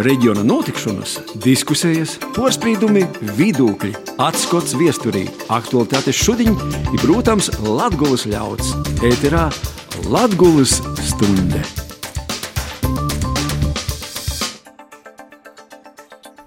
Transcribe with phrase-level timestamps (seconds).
[0.00, 3.04] reģiona notikšanas, diskusijas, porcelāna,
[3.36, 3.92] vidūkļi,
[4.22, 8.72] atskats viesturī, aktualitātes šodien ir, protams, Latvijas ļauds.
[9.04, 9.48] Ēterā
[10.08, 11.62] Latvijas stunde!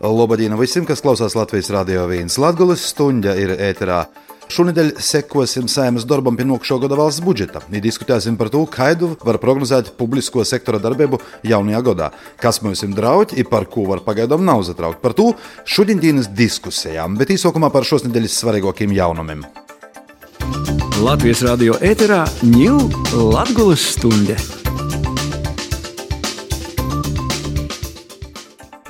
[0.06, 2.38] Lobadīna visiem, kas klausās Latvijas radio vīnas.
[2.42, 4.04] Latvijas stunda ir ēterā.
[4.56, 7.60] Šonadēļ sekosim saimas darbam pie nākamā gada valsts budžeta.
[7.74, 12.96] Ja diskutēsim par to, kādu var prognozēt publisko sektora darbību jaunajā gadā, kas mums ir
[12.96, 15.04] draudz, un par ko var pagaidām nav zatraukt.
[15.04, 15.34] Par to
[15.68, 19.44] šodienas diskusijām, bet īsākumā par šos nedēļas svarīgākiem jaunumiem.
[21.04, 24.40] Latvijas radio ēterā ņūl Latvijas stunde.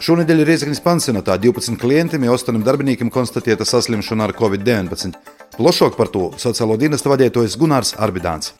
[0.05, 5.15] Šonadēļ Riezeknis pansionātā 12 klientiem un 8 darbiniekiem konstatēta saslimšana ar covid-19.
[5.55, 8.51] Plašāk par to sociālo dienestu vadītājs Gunārs Arbidāns.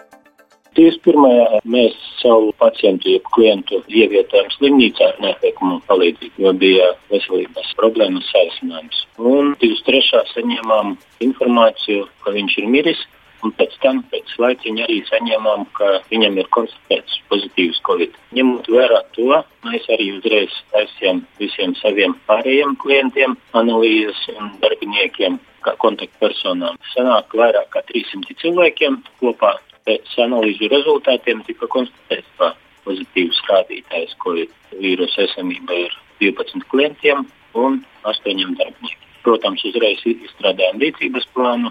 [0.73, 7.69] Tieši pirmajā mēs savu pacientu, jeb klientu ievietojam slimnīcā ar nepieciešamu palīdzību, jo bija veselības
[7.77, 9.05] problēmas sācinājums.
[9.21, 10.23] Un 23.
[10.33, 10.95] saņēmām
[11.29, 13.05] informāciju, ka viņš ir miris.
[13.45, 18.15] Un pēc tam, pēc laiciņa, arī saņēmām, ka viņam ir konstatēts pozitīvs covid.
[18.33, 19.27] Ņemot vērā to,
[19.67, 26.81] mēs arī uzreiz taisījām visiem saviem pārējiem klientiem analīzes un darbiniekiem, kā kontaktpersonām.
[26.95, 29.53] Sanāk vairāk kā 300 cilvēkiem kopā.
[29.85, 32.55] Pēc analīžu rezultātiem tika konstatēts, ka
[32.87, 39.01] pozitīvs rādītājs covid vīrusu esamība ir 12 klientiem un 8 darbiniekiem.
[39.25, 41.69] Protams, uzreiz izstrādājām rīcības plānu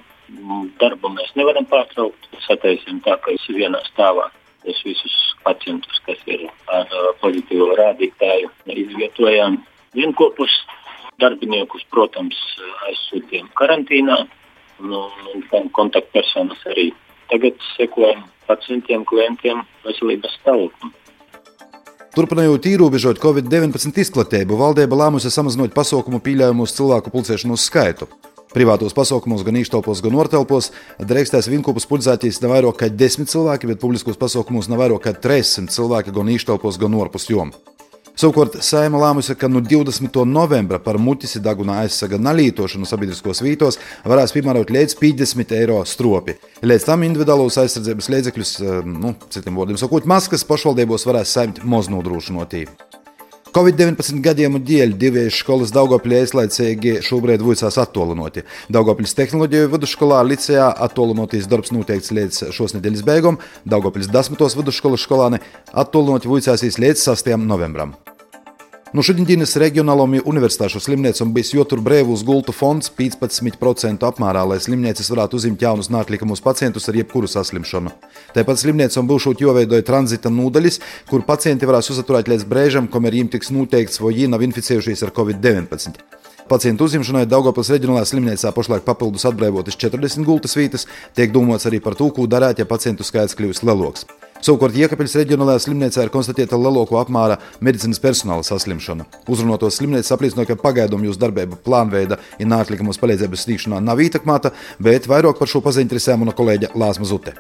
[0.81, 2.31] darbu mēs nevaram pārtraukt.
[2.47, 4.31] Sataisām tā, ka es vienā stāvā
[4.65, 6.89] es visus pacientus, kas ir ar
[7.23, 8.51] pozitīvu rādītāju,
[8.85, 9.61] izvietojām
[9.97, 10.63] vienopus.
[11.23, 12.35] Darbiniekus, protams,
[12.89, 14.17] aizsūtījām karantīnā,
[14.83, 15.05] nu,
[15.55, 16.89] un kontaktpersonas arī.
[17.31, 20.91] Tagad sekojam pacientiem, klientiem veselības stāvoklim.
[22.19, 28.11] Turpinājot ierobežot Covid-19 izplatību, valdība lēmusi samazināt pasaukumu pieļaujumu uz cilvēku pulcēšanos skaitu.
[28.55, 30.71] Privātos pasaukumos, gan īštelpos, gan ortelpos
[31.03, 35.75] drīkstēs vinkopus pulcēties ne vairāk kā 10 cilvēki, bet publiskos pasaukumos ne vairāk kā 300
[35.75, 37.51] cilvēki gan īštelpos, gan orpus jom.
[38.15, 40.21] Savukārt Saima lēmusi, ka no 20.
[40.31, 46.39] novembra par mutis dagunā aizsaga nalītošanu sabiedriskos vītos varēs piemērot līdz 50 eiro stropi.
[46.63, 52.94] Līdz tam individuālos aizsardzības līdzekļus, eh, nu, citiem vārdiem sakot, maskas pašvaldībos varēs saimti moznodrošinotību.
[53.55, 58.43] Covid-19 gadījumu dēļ divas skolas Daugopļā izlaicīgi šobrīd vicās attālinoti.
[58.75, 65.39] Daugopļas tehnoloģiju vidusskolā licejā attālinoties darbs noteikts līdz šos nedēļas beigām, Daugopļas dasmitos vidusskolas skolāni
[65.71, 67.31] attālinoti vicāsīs līdz 6.
[67.47, 67.95] novembrim.
[68.95, 75.41] Nu, šodienas reģionālajām universitāšu slimnīcām bija jotur brīvus gultu fonds 15% apmērā, lai slimnīcas varētu
[75.41, 77.91] uzņemt jaunus nāklikamus pacientus ar jebkuru saslimšanu.
[78.37, 80.79] Tāpat slimnīcām būšot joveidoja tranzita nodaļas,
[81.11, 85.13] kur pacienti varēs uzturēt līdz brīžam, kamēr viņiem tiks noteikts, vai viņi nav inficējušies ar
[85.17, 85.99] covid-19.
[86.47, 90.87] Pacientu uzņemšanai Daugopils reģionālajā slimnīcā pašlaik papildus atbrīvotas 40 gultas vietas,
[91.19, 94.07] tiek domāts arī par to, ko darīt, ja pacientu skaits kļūst lielāks.
[94.45, 99.07] Savukārt Iekapļas reģionālajā slimnīcā ir konstatēta lielāko apmēra medicīnas personāla saslimšana.
[99.33, 104.53] Uzrunātos slimnīcas apliecināja, ka pagaidām jūsu darbība plānveida un nātlikumus palīdzības sniegšanā nav ietekmēta,
[104.85, 107.33] bet vairāk par šo paziņoja mana kolēģe Lāsma Zute.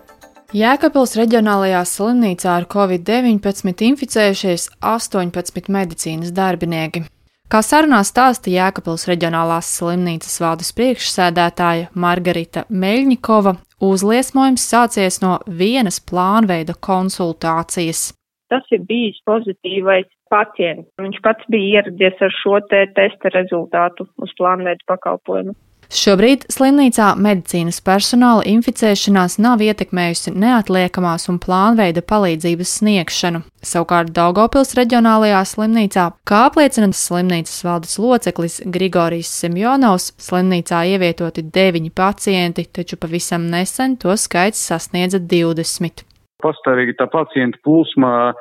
[0.56, 7.04] Jēkabils reģionālajā slimnīcā ar covid-19 inficējušies 18 medicīnas darbinieki.
[7.52, 16.76] Kā sarunā stāsta Jēkabils reģionālās slimnīcas valdes priekšsēdētāja Margarita Meļņikova, Uzliesmojums sācies no vienas plānveida
[16.86, 18.12] konsultācijas.
[18.52, 20.88] Tas ir bijis pozitīvais pacients.
[21.00, 25.56] Viņš pats bija ieradies ar šo te testa rezultātu uz plānveidu pakalpojumu.
[25.94, 33.44] Šobrīd slimnīcā medicīnas personāla inficēšanās nav ietekmējusi neatliekamās un plānveida palīdzības sniegšanu.
[33.62, 42.66] Savukārt Daugopils reģionālajā slimnīcā, kā apliecina slimnīcas valdes loceklis Grigorijs Semjonovs, slimnīcā ievietoti deviņi pacienti,
[42.74, 46.02] taču pavisam nesen to skaits sasniedza 20.
[46.42, 48.34] Pastāvīgi tā pacienta plūsma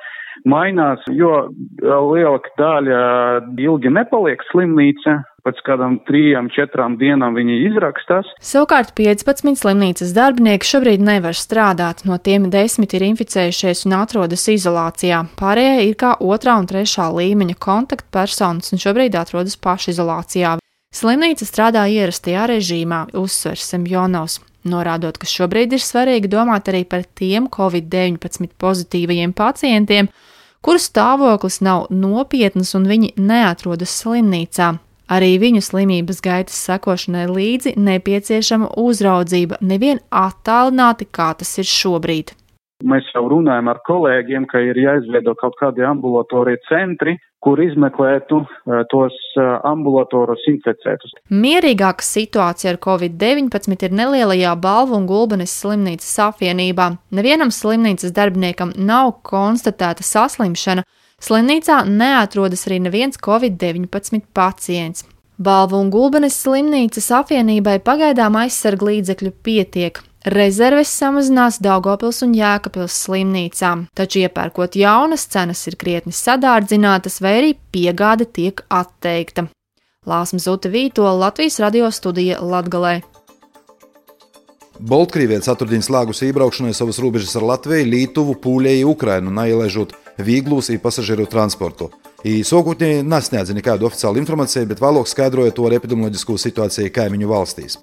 [0.50, 1.48] mainās, jo
[1.82, 3.04] lielāka daļa
[3.60, 8.30] ilgi nepaliek slimnīca, pēc kādām trijām, četrām dienām viņi izrakstās.
[8.44, 15.26] Savukārt 15 slimnīcas darbinieki šobrīd nevar strādāt, no tiem 10 ir inficējušies un atrodas izolācijā.
[15.40, 20.58] Pārējie ir kā otrā un trešā līmeņa kontaktpersonas un šobrīd atrodas pašizolācijā.
[20.94, 27.50] Slimnīca strādā ierastajā režīmā, uzsver Semjonovs norādot, ka šobrīd ir svarīgi domāt arī par tiem
[27.52, 30.10] Covid-19 pozitīvajiem pacientiem,
[30.64, 34.74] kuru stāvoklis nav nopietns un viņi neatrodas slimnīcā.
[35.14, 42.32] Arī viņu slimības gaitas sekošanai līdzi nepieciešama uzraudzība, nevien attālināti, kā tas ir šobrīd.
[42.84, 48.82] Mēs jau runājam ar kolēģiem, ka ir jāizveido kaut kādi ambulatorie centri, kur izmeklētu uh,
[48.92, 51.16] tos uh, ambulatorus inficētus.
[51.32, 56.90] Mierīgāka situācija ar covid-19 ir nelielajā Balvu un Gulbenes slimnīcas apvienībā.
[57.16, 60.84] Nevienam slimnīcas darbiniekam nav konstatēta saslimšana.
[61.24, 65.08] Slimnīcā neatrodas arī neviens covid-19 pacients.
[65.44, 70.04] Balvu un Gulbenes slimnīcas apvienībai pagaidām aizsarga līdzekļu pietiek.
[70.24, 77.50] Rezerves samazinās Daugopils un Jēkabils slimnīcām, taču iepērkot jaunas cenas ir krietni sadārdzinātas vai arī
[77.76, 79.50] piegāde tiek atteikta.
[80.08, 83.02] Lāsma Zuta Vīto Latvijas radio studija Latgalē.
[84.80, 89.92] Baltkrievietis atradīs slēgus iebraukšanai savas robežas ar Latviju, Lietuvu, Pūļēju, Ukrainu, naielēžot
[90.24, 91.90] vīglus i pasažieru transportu.
[92.24, 97.78] I sākotnēji nesniedza nekādu oficiālu informāciju, bet vēlāk skaidroja to ar epidemioloģisko situāciju kaimiņu valstīs.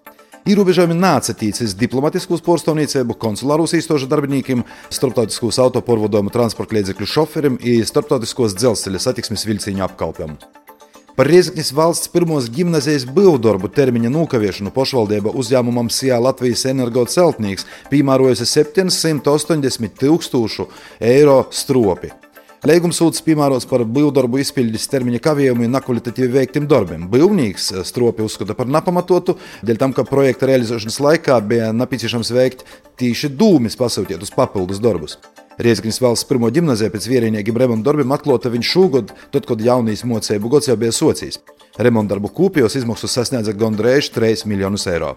[0.48, 8.56] Ierobežojumi nāca tīcis diplomatiskos porstovniecību, konsulārus īstošu darbiniekiem, starptautiskos autoporvadojumu transporta līdzekļu šoferim un starptautiskos
[8.56, 10.38] dzelzceļa satiksmes vilciņu apkalpam.
[11.18, 18.48] Par Rieziknis valsts pirmos gimnazijas būvdarbu termiņa nokavēšanu pašvaldība uzņēmumam SIA Latvijas energo celtnieks piemērojusi
[18.48, 20.70] 780 tūkstošu
[21.12, 22.14] eiro stropi.
[22.60, 27.06] Līgums sūdzas piemērots par būvdarbu izpildes termiņa kavējumu un nekvalitatīvi veiktiem darbiem.
[27.08, 32.66] Būvnieks stropi uzskata par nepamatotu, dēļ tam, ka projekta realizēšanas laikā bija nepieciešams veikt
[33.00, 35.16] tīši dūmis pasūtīt uz papildus darbus.
[35.56, 40.50] Riezgnis valsts pirmo gimnaziju pēc vienīgiem remonta darbiem atklāta viņš šogad, tad, kad jaunīs mocēju
[40.52, 41.40] gads jau bija socijas.
[41.80, 45.14] Remonta darbu kūpjos izmaksas sasniedza gandrīz 3 miljonus eiro.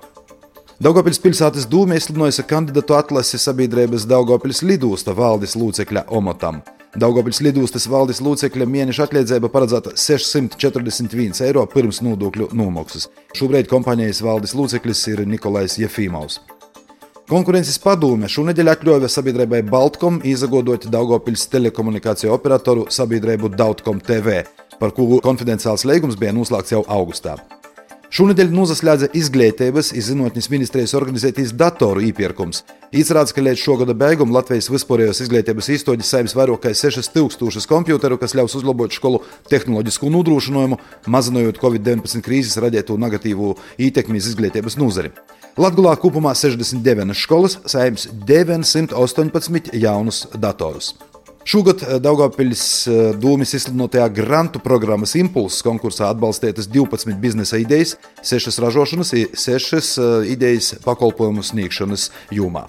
[0.80, 6.64] Daugopils pilsētas dūmē izsludinājusi kandidātu atlasi sabiedrības Daugopils lidosta valdes locekļa omotam.
[6.94, 13.08] Daugopils lidostas valdes locekļa mēneša atliedzība paredzēta 641 eiro pirms nodokļu nomaksas.
[13.34, 16.38] Šobrīd kompānijas valdes loceklis ir Nikolais Jefīmaus.
[17.30, 24.44] Konkurences padome šonadēļ atļāva sabiedrībai Baltkom izagodot Daugopils telekomunikāciju operatoru sabiedrību Dautkom TV,
[24.78, 27.40] par kuru konfidenciāls līgums bija noslēgts jau augustā.
[28.14, 32.60] Šonadēļ nozaslēdza izglītības un zinātnes ministrijas organizētīs datoru iepirkums.
[32.94, 38.20] Izrādās, ka līdz šā gada beigām Latvijas vispārējos izglītības īstoģis saimnes vairāk kā 6000 komputeru,
[38.22, 40.78] kas ļaus uzlabot skolu tehnoloģisku nodrošinājumu,
[41.10, 45.10] mazinot Covid-19 krīzes radīto negatīvu ietekmi uz izglītības nozari.
[45.58, 50.94] Latvijā kopumā 69 skolas saimnes 918 jaunus datorus.
[51.46, 58.62] Šogad eh, Daugopils eh, dūmis izsludinātajā grantu programmas impulses konkursā atbalstītas 12 biznesa idejas, 6
[58.64, 62.68] ražošanas un 6 eh, idejas pakalpojumu sniegšanas jomā.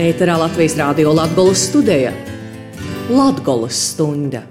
[0.00, 2.14] Ēterā Latvijas Rādio Latvijas studija
[3.10, 4.42] Latvijas stunda.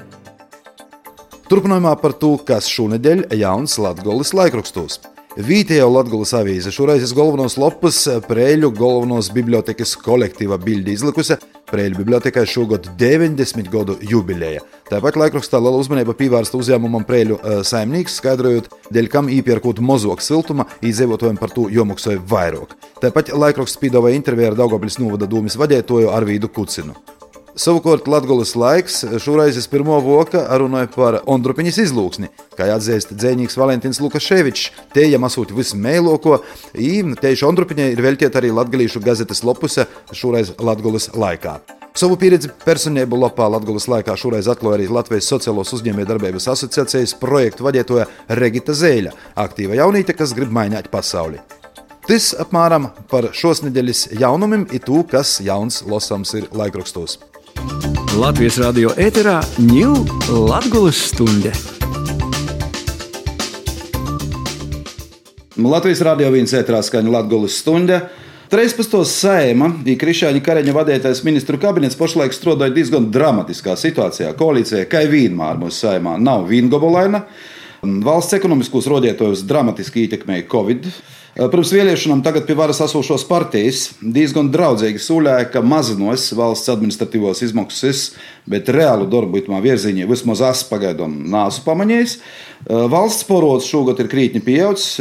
[1.49, 4.99] Turpinājumā par to, kas šonadēļ jauns Latvijas laikrakstos.
[5.39, 11.37] Vītējo Latvijas avīze šoreiz ir galvenos lopas Prēļu galvenos bibliotekas kolektīva bildi izlikusi.
[11.69, 14.65] Prēļu bibliotekai šogad 90 gadu jubileja.
[14.89, 20.65] Tāpat laikrakstā liela uzmanība pievērsta uzņēmumam Prēļu uh, saimnieks, skaidrojot, dēļ kam īpērkot mozoku siltuma,
[20.83, 22.75] izdzīvotājiem par to jomaksoja vairāk.
[22.99, 26.97] Tāpat laikraksts piedāvāja interviju ar Daugopils novada domas vadītāju Arvīdu Kucinu.
[27.59, 33.99] Savukārt Latvijas laiks šoreiz es pirmo voka runāju par Ondrupiņas izlūksni, kā atzīst dzēnīgs Valentīns
[33.99, 34.69] Lukaševičs.
[34.93, 36.37] Te jam asūti visu mēloko,
[36.79, 41.57] un tieši Ondrupiņai ir veltiet arī latgalīšu gazetes lopuse šoreiz Latvijas laikā.
[41.99, 48.07] Savu pieredzi personību lapā Latvijas laikā šoreiz atklāja arī Latvijas Sociālos uzņēmējdarbības asociācijas projektu vadītāja
[48.39, 49.11] Regita Zēļa,
[49.43, 51.43] aktīva jaunīte, kas grib mainīt pasauli.
[52.07, 57.19] Tas apmēram par šos nedēļas jaunumiem ir tū, kas jauns lasāms ir laikrakstos.
[58.19, 59.99] Latvijas radio ēterā ņūl
[60.49, 61.51] Latvijas stunde.
[65.59, 67.99] Latvijas radio viens ēterā skaņa Latvijas stunde.
[68.49, 68.95] 13.
[69.05, 74.31] sēma Krišāņa Kareņa vadītais ministru kabinets pašlaik strādāja diezgan dramatiskā situācijā.
[74.39, 77.21] Koalīcijai, kā vienmēr mūsu sēmā, nav vīngobolaina.
[78.03, 80.89] Valsts ekonomiskos rodētājus dramatiski ietekmēja Covid.
[81.39, 88.01] Pirms vēlēšanām tagad pie varas esošos partijas diezgan draudzīgi sūlēja, ka mazinos valsts administratīvos izmaksas,
[88.49, 92.17] bet reālu darbu itamā virzienā vismaz es pagaidām nāsu pamanījis.
[92.67, 94.99] Valsts porots šogad ir krītni pieaudzis,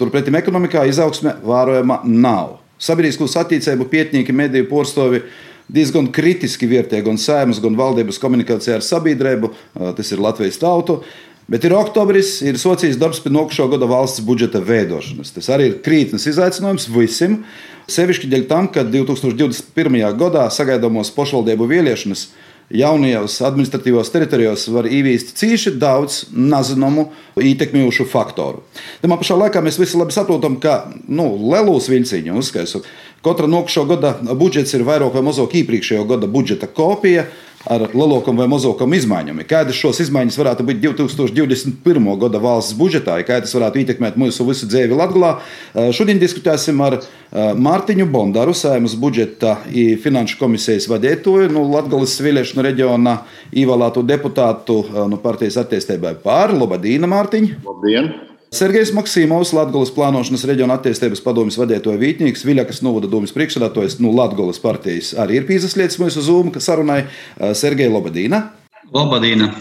[0.00, 2.56] turpretī ekonomikā izaugsme vērojama nav.
[2.80, 5.22] Sabiedriskos attīstību pietnieki, mediju porstovi
[5.70, 9.52] diezgan kritiski vērtē gan sēmas, gan valdības komunikācijā ar sabiedrību,
[9.94, 11.04] tas ir Latvijas tautu.
[11.50, 15.32] Bet ir oktobris, ir sociālais darbs pie nākošā gada valsts budžeta veidošanas.
[15.34, 17.40] Tas arī ir krītnes izaicinājums visiem.
[17.90, 19.98] Sevišķi dēļ tam, ka 2021.
[20.20, 22.28] gadā sagaidāmos pašvaldību vēlēšanas
[22.70, 27.08] jaunajos administratīvos teritorijos var īvīst cīši daudz nezināmu
[27.42, 28.62] ietekmījušu faktoru.
[29.02, 32.84] Tajā pašā laikā mēs visi labi saprotam, ka nu, Lelūs vilciņu uzskaisu.
[33.26, 37.26] Katra nākošā gada budžets ir vairāk vai mazāk iepriekšējo gada budžeta kopija
[37.68, 39.42] ar lielākām vai mazākām izmaiņām.
[39.48, 42.08] Kādas šos izmaiņas varētu būt 2021.
[42.22, 45.34] gada valsts budžetā, kā tas varētu ietekmēt mūsu visu dzīvi Latvijā.
[45.96, 47.00] Šodien diskutēsim ar
[47.60, 53.20] Mārtiņu Bondaru, Sēmas budžeta un finanšu komisijas vadītāju, no nu, Latvijas vēlēšanu reģiona
[53.52, 56.56] ievēlētu deputātu no nu, partijas attīstībai pār.
[56.56, 57.54] Labdien, Mārtiņ!
[57.66, 58.29] Labdien!
[58.50, 64.58] Sergejs Maksimovs, Latvijas plānošanas reģiona attīstības padomjas vadītāja Vītņīgs, Viļakas novada domas priekšsēdētājs, nu Latvijas
[64.58, 67.04] partijas arī ir pīzaslietas mūsu Zoom sarunai.
[67.54, 68.42] Sergeja Lobadīna.
[68.90, 69.52] Lobadīna.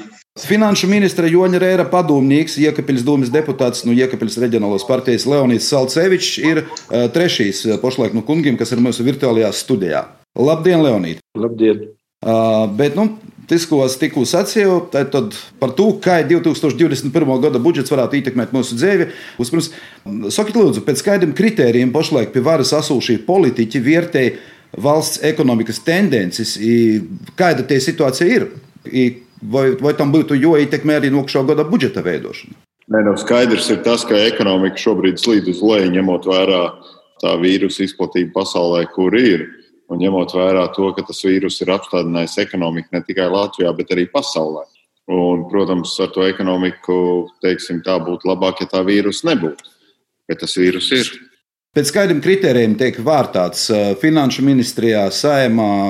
[0.41, 6.39] Finanšu ministra Joņa Rēra padomnieks, Iekapils domas deputāts no nu, Iekapils reģionālās partijas Leonīds Salcevičs
[6.41, 10.08] ir trešais pašlaik no kungiem, kas ir mūsu virtuālajā studijā.
[10.34, 11.22] Labdien, Leonīd!
[11.38, 11.91] Labdien!
[12.25, 13.12] Uh, bet, nu,
[13.50, 17.32] Tas, ko es tikko sacīju, tad par to, kā 2021.
[17.41, 19.10] gada budžets varētu ietekmēt mūsu dzīvi.
[19.39, 19.72] Vispirms,
[20.36, 24.36] sakiet, lūdzu, pēc kādiem kritērijiem pašlaik pie varas asūšie politiķi vērtēja
[24.77, 26.53] valsts ekonomikas tendences,
[27.39, 28.48] kāda tie situācija ir?
[29.39, 32.53] Vai, vai tam būtu jāietekmē arī nokšā gada budžeta veidošana?
[32.89, 36.63] Nē, no skaidrs ir tas, ka ekonomika šobrīd slīd uz leju, ņemot vērā
[37.22, 39.46] tā vīrusu izplatību pasaulē, kur ir.
[39.89, 44.05] Un ņemot vērā to, ka tas vīrus ir apstādinājis ekonomiku ne tikai Latvijā, bet arī
[44.12, 44.67] pasaulē.
[45.10, 46.96] Un, protams, ar to ekonomiku
[47.41, 49.74] teiksim, tā būtu labāk, ja tā vīrusa nebūtu.
[50.29, 51.10] Bet tas vīrus ir.
[51.74, 55.89] Pēc kādiem kritērijiem tiek vērtāts eh, finanšu ministrijā, saimā,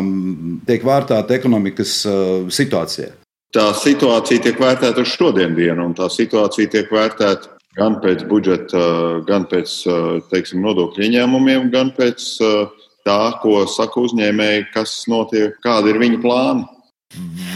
[0.67, 3.13] tiek vērtāta ekonomikas eh, situācija?
[3.55, 8.81] Tā situācija tiek vērtēta uz šodienas dienu, un tā situācija tiek vērtēta gan pēc budžeta,
[9.27, 12.78] gan pēc eh, teiksim, nodokļu ieņēmumiem, gan pēc uh,
[13.09, 16.67] tā, ko saka uzņēmēji, kas notiek, kādi ir viņa plāni.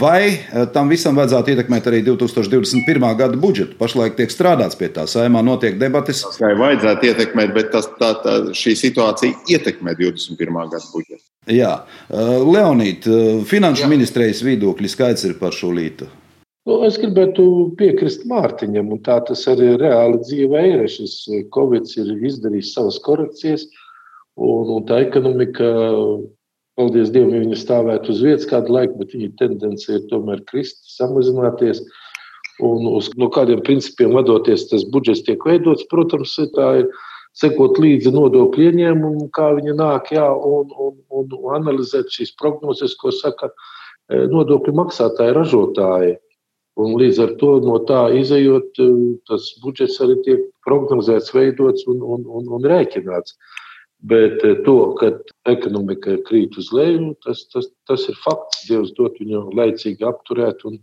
[0.00, 3.04] Vai eh, tam visam vajadzētu ietekmēt arī 2021.
[3.20, 3.76] gada budžetu?
[3.78, 6.24] Pašlaik tiek strādāts pie tā, saimā notiek debatas.
[6.40, 10.58] Tā vajadzētu ietekmēt, bet tas, tā, tā, šī situācija ietekmē 21.
[10.74, 11.22] gada budžetu.
[11.54, 11.76] Jā,
[12.10, 13.92] eh, Leonīt, eh, finanšu Jā.
[13.94, 16.10] ministrijas viedokļi skaidrs ir par šo lītu.
[16.66, 17.46] Nu, es gribētu
[17.78, 20.84] piekrist Mārtiņam, un tā tas arī reāli dzīvē ir.
[20.88, 23.68] Šis Covid ir izdarījis savas korekcijas.
[23.68, 23.83] Uh,
[24.34, 25.66] Un, un tā ekonomika,
[26.78, 31.84] paldies Dievam, viņa stāvētu uz vietas kādu laiku, bet viņa tendence ir tomēr krist, samazināties.
[32.62, 35.86] Un uz no kādiem principiem vadoties, tas budžets tiek veidots.
[35.90, 36.90] Protams, tā ir
[37.38, 42.94] sekot līdzi nodokļu ieņēmumu, kā viņi nāk, jā, un, un, un, un analizēt šīs prognozes,
[42.98, 46.14] ko saka e, nodokļu maksātāji, ražotāji.
[46.78, 48.88] Un līdz ar to no tā izējot, e,
[49.30, 53.34] tas budžets arī tiek prognozēts, veidots un, un, un, un rēķināts.
[53.34, 53.63] Uh,
[54.04, 55.14] Bet eh, to, ka
[55.48, 58.66] ekonomika krīt uz leju, tas, tas, tas ir fakts.
[58.68, 60.78] Dievs dod viņu laicīgi apturēt, un,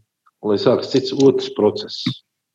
[0.46, 2.02] lai sākas cits otrs process.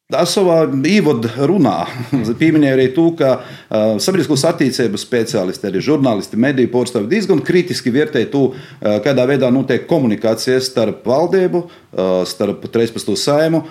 [0.06, 1.80] Tā savā īvada runā
[2.40, 8.22] pieminēja arī to, ka uh, sabiedriskos attīstības speciālisti, arī žurnālisti, mediju pārstāvji diezgan kritiski vērtē
[8.30, 13.18] to, uh, kādā veidā notiek komunikācija starp valdību, uh, starp 13.
[13.18, 13.64] saimu,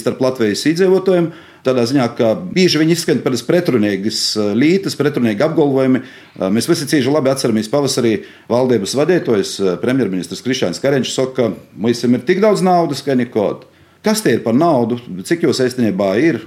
[0.00, 1.28] starp Latvijas iedzīvotājiem.
[1.66, 4.20] Tādā ziņā, ka bieži viņi izskan par pretrunīgas
[4.54, 6.02] lītas, pretrunīgi apgalvojumi.
[6.54, 8.12] Mēs visi cieši labi atceramies pavasarī
[8.50, 13.66] valdības vadītājs, premjerministrs Krišāns Kareņš saka, ka mums ir tik daudz naudas, ka nekāda.
[14.06, 15.00] Kas tie ir par naudu?
[15.26, 16.38] Cik jūs īstenībā ir?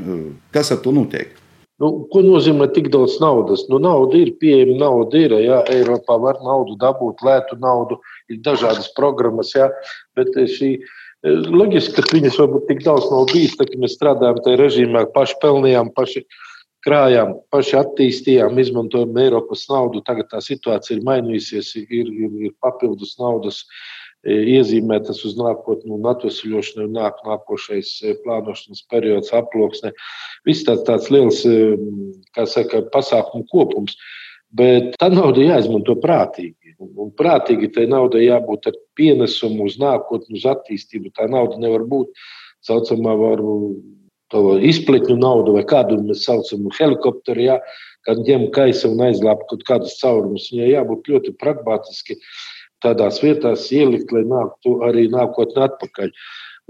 [0.56, 1.34] Kas ar to notiek?
[1.80, 3.66] Nu, ko nozīmē tik daudz naudas?
[3.72, 5.36] Nu, nauda ir pieejama, nauda ir.
[5.44, 8.00] Jā, Eiropā var naudu dabūt, lētu naudu,
[8.32, 9.68] ir dažādas programmas, jā,
[10.16, 10.78] bet šī
[11.28, 15.40] loģiski, ka viņas varbūt tik daudz nav bijis, tad, kad mēs strādājam tajā režīmā, paši
[15.44, 16.24] pelnījām, paši
[16.86, 20.04] krājām, paši attīstījām, izmantojam Eiropas naudu.
[20.08, 23.66] Tagad tā situācija ir mainījusies, ir, ir, ir papildus naudas
[24.28, 29.94] E, iezīmētas uz nākotni atvesļošanu, un nāk nākošais e, plānošanas periods, aploksne.
[30.48, 31.78] Viss tāds, tāds liels, e,
[32.36, 33.96] kā saka, pasākumu kopums.
[34.52, 36.58] Bet tā nauda jāizmanto prātīgi.
[36.80, 41.12] Un prātīgi tai naudai jābūt ar pienesumu uz nākotni, uz attīstību.
[41.18, 42.14] Tā nauda nevar būt
[42.68, 43.44] saucamā var
[44.64, 47.58] izpletņu naudu vai kādu mēs saucam helikopteru, jā,
[48.08, 50.52] kad ņem kaisa un aizlāp kaut kādus caurumus.
[50.54, 52.20] Viņai jābūt ļoti pragmatiski
[52.84, 56.14] tādās vietās ielikt, lai nāktu arī nākotnē atpakaļ.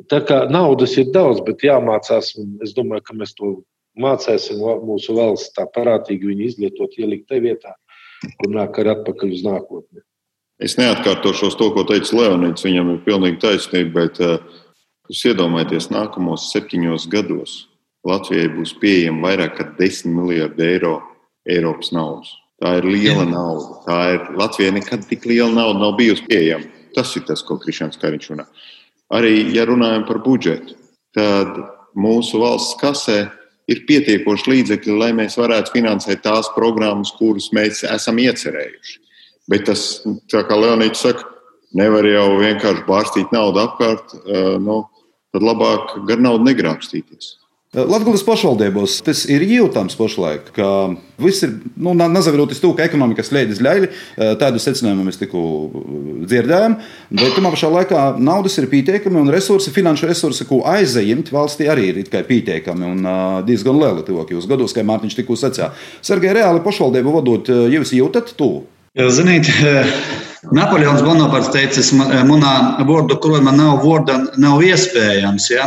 [0.10, 3.60] Tā kā naudas ir daudz, bet jāmācās, un es domāju, ka mēs to
[4.00, 7.76] mācīsim mūsu valsts tā parātīgi viņu izlietot, ielikt tajā vietā,
[8.40, 10.04] kur nāk ar atpakaļ uz nākotni.
[10.60, 12.66] Es neatkārtošos to, ko teica Leonīds.
[12.68, 14.60] Viņam ir pilnīgi taisnība, bet uh,
[15.08, 17.62] jūs iedomājieties, nākamos septiņos gados
[18.08, 20.94] Latvijai būs pieejama vairāk nekā 10 miljardi eiro
[21.50, 22.32] Eiropas naudas.
[22.60, 23.80] Tā ir liela nauda.
[23.86, 26.68] Tā ir Latvijai nekad tik liela nauda nav bijusi pieejama.
[26.96, 28.46] Tas ir tas, ko Krišņāns Kariņš runā.
[29.16, 30.76] Arī, ja runājam par budžetu,
[31.16, 31.56] tad
[31.98, 33.20] mūsu valsts kasē
[33.70, 38.98] ir pietiekoši līdzekļi, lai mēs varētu finansēt tās programmas, kuras mēs esam iecerējuši.
[39.50, 39.84] Bet tas,
[40.30, 41.26] kā Leonīds saka,
[41.78, 44.14] nevar jau vienkārši bārstīt naudu apkārt.
[44.62, 44.84] Nu,
[45.34, 47.39] tad labāk gar naudu negrābstīties.
[47.70, 50.66] Latvijas pašvaldībos tas ir jūtams pašlaik, ka
[51.22, 53.90] viss ir, nu, nezavirot uz to, ka ekonomika slēdzas ļaļi,
[54.42, 55.44] tādu secinājumu mēs tikko
[56.24, 56.80] dzirdējām,
[57.14, 61.92] bet tomēr pašā laikā naudas ir pietiekami un resursi, finanšu resursi, ko aizņemt valstī arī
[61.92, 63.06] ir pietiekami un
[63.46, 65.70] diezgan lieli tuvākajos gados, kā Mārtiņš tikko sacīja.
[66.02, 68.64] Sergei, reāli pašvaldību vadot, jūs jūtat to?
[68.98, 69.46] Ziniet,
[70.56, 71.82] Napoleons Bonaparts teica,
[72.24, 72.52] manā
[72.88, 75.50] vārdu krājumā nav vārda, nav iespējams.
[75.52, 75.66] Ja?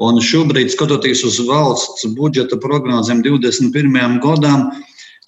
[0.00, 4.16] Un šobrīd, skatoties uz valsts budžeta prognozēm 21.
[4.24, 4.70] gadam,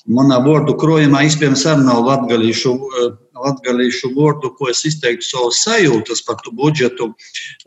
[0.08, 2.74] manā vārdu krājumā iespējams arī nav latgalīšu,
[3.44, 7.12] latgalīšu vārdu, ko es izteiktu savus sajūtas par to budžetu,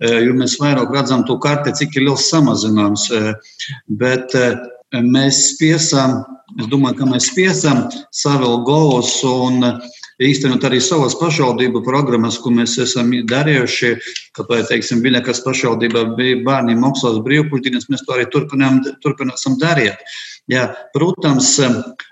[0.01, 3.07] jo mēs vairāk redzam to karti, cik ir liels samazinājums.
[4.01, 4.33] Bet
[4.91, 6.23] mēs spiesam,
[6.57, 9.61] es domāju, ka mēs spiesam savu galvas un
[10.21, 13.93] īstenot arī savas pašvaldību programmas, ko mēs esam darījuši.
[14.37, 19.99] Kāpēc, teiksim, Viļakas pašvaldībā bija bērniem maksās brīvpuļdienas, mēs to arī turpinām, turpināsim darīt.
[20.51, 21.53] Jā, protams,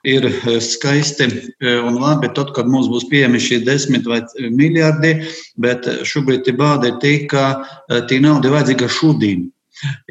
[0.08, 0.28] ir
[0.64, 1.28] skaisti
[1.66, 4.22] un labi, tad, kad mums būs pieejami šie desmit vai
[4.54, 5.16] miljardi,
[5.60, 7.66] bet šobrīd ir bāde tie, ka
[8.08, 9.50] tī nauda vajadzīga šodien.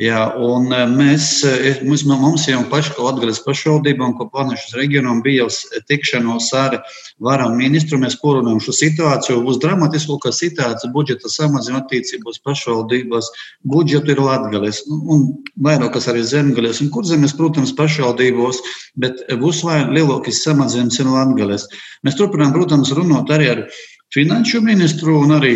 [0.00, 5.20] Jā, un e, mēs, e, mums, mums jau paši, kā Latvijas pašvaldībām, ko Plānošanas reģionam
[5.24, 6.78] bija jau tikšanos ar
[7.24, 9.42] varam ministru, mēs porunājam šo situāciju.
[9.44, 13.28] Būs dramatiski, ka situācija budžeta samazina attiecībos pašvaldībās.
[13.68, 15.28] Budžetu ir Latvijas, un
[15.68, 18.62] vairākas arī zemgales un kurzemes, protams, pašvaldībos,
[19.04, 21.68] bet būs lielākais samazinājums ir Latvijas.
[22.08, 23.64] Mēs turpinām, protams, runāt arī ar
[24.14, 25.54] finanšu ministru un arī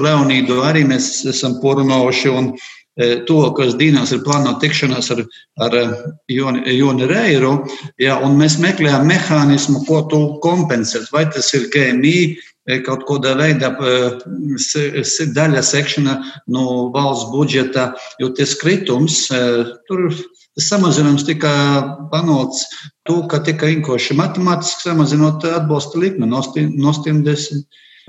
[0.00, 2.32] Leonīdu arī mēs esam porunājuši.
[3.00, 5.22] Un, E, tuvākajās dienās ir plānota tikšanās ar,
[5.64, 5.84] ar e,
[6.34, 7.54] Joni, Joni Reiru,
[8.02, 11.08] ja, un mēs meklējam mehānismu, ko tu kompensēt.
[11.14, 12.36] Vai tas ir GMI,
[12.84, 13.70] kaut kādā veidā
[15.38, 16.18] daļa sekšana
[16.52, 17.88] no valsts budžeta,
[18.20, 19.24] jo tas kritums,
[19.88, 20.04] tur
[20.60, 21.50] samazinājums tika
[22.12, 22.68] panākts
[23.08, 27.64] to, ka tika inkoši matemātiski samazinot atbalsta likmi no 80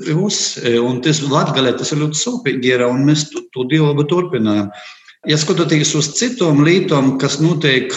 [0.08, 4.70] Jūs, e, un tas Latvijā tas ir ļoti sūpīgi, ir, un mēs to dialogu turpinām.
[5.30, 7.94] Ja skatoties uz citām lietām, kas notiek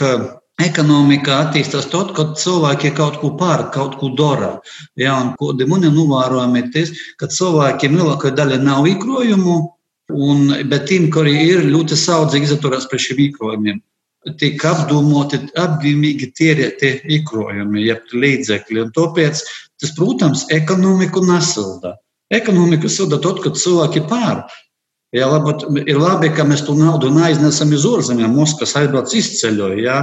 [0.62, 4.50] ekonomikā, attīstās tad, kad cilvēki kaut ko pērk, kaut ko dara.
[5.00, 9.56] Ja, un ko mani novērojami ir tas, ka cilvēkiem lielākā daļa nav īkrojumu,
[10.12, 13.82] un, bet tiem, kuri ir ļoti saudzīgi izturās pret šiem īkrojumiem
[14.40, 18.80] tiek apdomoti, apdomīgi tērēti ikrojumi, jeb līdzekļi.
[18.86, 19.42] Un tāpēc
[19.85, 21.99] tas, protams, ekonomiku nesilda.
[22.33, 24.61] Ekonomiku silda tad, kad cilvēki pērk.
[25.14, 25.53] Ja, labi,
[25.87, 28.33] ir labi, ka mēs to naudu neaiznesam uz ārzemēm.
[28.35, 29.99] Moskavas aizbrauc izceļoja, ja,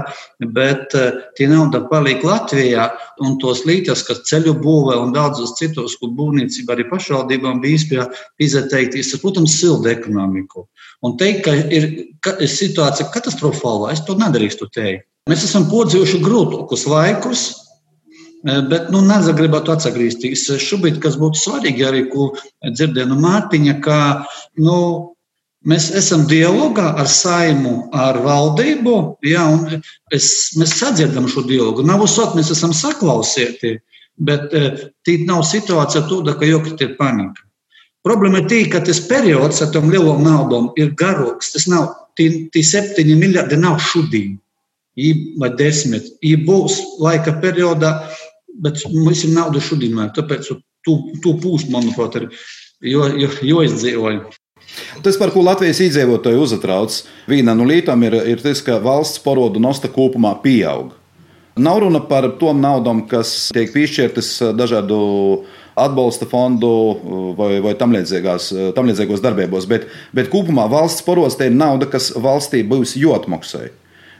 [0.56, 2.86] bet uh, tie nauda paliek Latvijā.
[3.20, 8.06] Un tos līdzekļus, kas ceļu būvē un daudzos citos, kur būvniecība arī pašvaldībām bija iespēja
[8.40, 10.64] izteikties, tas, protams, silda ekonomiku.
[11.04, 11.90] Un teikt, ka ir
[12.24, 15.10] ka situācija katastrofāla, es to nedrīkstu teikt.
[15.28, 17.71] Mēs esam podzījuši grūtākus laikus, Eh,
[18.44, 20.48] bet nu, negribētu atgriezties.
[20.62, 22.32] Šobrīd, kas būtu svarīgi, arī ko
[22.66, 23.98] dzirdēju no Mārtiņa, ka
[24.62, 24.78] nu,
[25.68, 28.96] mēs esam dialogā ar saimu, ar valdību,
[29.28, 29.82] ja, un
[30.14, 31.86] es, mēs sadzirdam šo dialogu.
[31.86, 33.78] Nav uzsot, mēs esam saklausīti,
[34.22, 34.54] bet
[35.06, 37.46] tī nav situācija tāda, ka jokti ir panika.
[38.02, 41.52] Problēma ir tā, ka tas periods ar tām lielām naudām ir garāks.
[41.54, 44.40] Tas nav, tie septiņi miljardi nav šodien,
[45.38, 46.10] vai desmit.
[46.26, 47.94] Ja būs laika periodā,
[48.60, 50.52] bet mums ir nauda šodien, tāpēc
[50.86, 52.30] tu, tu pūst, manuprāt, ir,
[52.94, 54.32] jo, jo, jo es dzīvoju.
[55.04, 59.60] Tas, par ko Latvijas iedzīvotāji uztrauc, viena no lietām ir, ir tas, ka valsts porodu
[59.60, 60.94] nosta kopumā pieaug.
[61.60, 65.00] Nav runa par tom naudām, kas tiek piešķirtas dažādu
[65.76, 66.70] atbalsta fondu
[67.36, 72.12] vai, vai tam, tam līdzīgos darbībos, bet, bet kopumā valsts porods te ir nauda, kas
[72.16, 73.68] valstī būs jāatmaksā.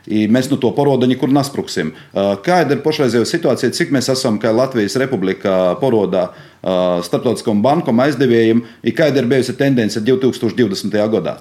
[0.10, 1.92] Mēs no to poroda nekur nespruksim.
[2.46, 6.32] Kāda ir pašreizējā situācija, cik mēs esam kā Latvijas republikā porodā
[7.06, 10.98] starptautiskam bankam aizdevējiem, ir kāda ir bijusi tendence 2020.
[11.14, 11.38] gadā?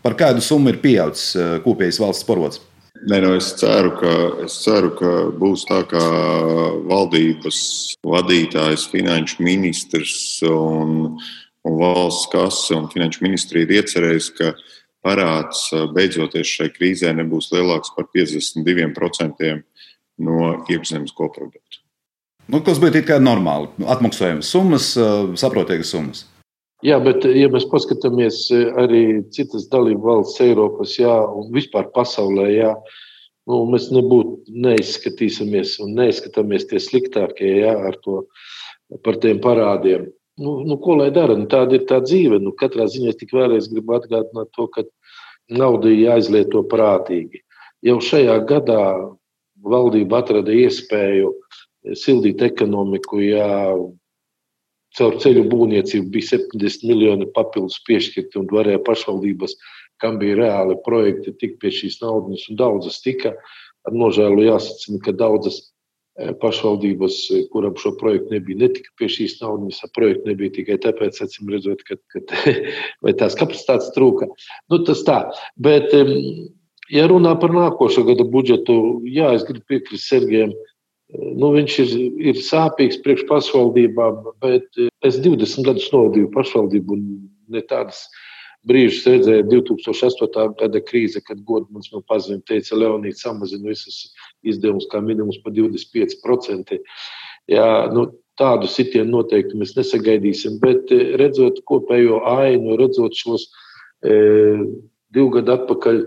[0.00, 1.34] Par kādu summu ir pieaudzis
[1.66, 2.62] kopējais valsts porods?
[3.00, 4.10] Nē, no es, ceru, ka,
[4.44, 6.00] es ceru, ka būs tā, ka
[6.90, 7.60] valdības
[8.04, 11.14] vadītājs, finanšu ministrs un,
[11.64, 14.66] un valsts kase un finanšu ministrija ir iecerējis, ka uh,
[15.04, 19.52] parāds beidzoties šai krīzē nebūs lielāks par 52%
[20.20, 21.80] no iekšzemes koprodukta.
[22.50, 23.70] Nu, kas būtu kā normāli?
[23.86, 24.92] Atmaksājums summas,
[25.38, 26.24] saprotīgas summas.
[26.82, 28.46] Jā, bet, ja mēs paskatāmies
[28.80, 32.70] arī citas dalību valsts Eiropas, jā, un vispār pasaulē, jā,
[33.50, 38.22] nu, mēs nebūtu neizskatīsimies un neizskatāmies tie sliktākie jā, ar to,
[39.04, 40.08] par tiem parādiem.
[40.40, 41.36] Nu, nu, ko lai dara?
[41.36, 42.40] Nu, tāda ir tā dzīve.
[42.40, 44.86] Nu, katrā ziņā es tik vēlreiz gribu atgādināt to, ka
[45.52, 47.42] naudu jāizlieto prātīgi.
[47.84, 48.82] Jau šajā gadā
[49.60, 51.34] valdība atrada iespēju
[51.96, 53.48] sildīt ekonomiku, ja
[54.96, 59.56] caur ceļu būvniecību bija 70 miljoni papildus piešķirti un varēja pašvaldības,
[60.00, 63.36] kam bija reāli projekti, tikt pie šīs naudas, un daudzas tika.
[63.88, 65.62] Ar nožēlu jāsacina, ka daudzas
[66.40, 69.80] pašvaldības, e, kuram šo projektu nebija, netika pie šīs naudas.
[69.96, 72.24] Projekts nebija tikai tāpēc, acīm redzot, ka, ka
[73.20, 74.28] tās kapacitātes trūka.
[74.72, 75.20] Nu, tas tā.
[75.56, 75.94] Bet,
[76.92, 80.54] ja runā par nākošo gada budžetu, jā, es gribu piekrist Sergejam.
[81.10, 81.94] Nu, viņš ir,
[82.30, 84.68] ir sāpīgs priekš pašvaldībām, bet
[85.06, 87.06] es 20 gadus novadīju pašvaldību un
[87.50, 88.04] ne tādas
[88.68, 90.54] brīžus redzēju 2008.
[90.60, 94.10] gada krīze, kad godmans man paziņoja, teica, Leonīds samazina visus
[94.42, 96.80] izdevumus kā minimums par 25%.
[97.50, 98.06] Jā, nu,
[98.40, 103.48] tādu sitienu noteikti mēs nesagaidīsim, bet redzot kopējo ainu, redzot šos
[104.04, 104.16] e,
[105.12, 106.02] divu gadu atpakaļ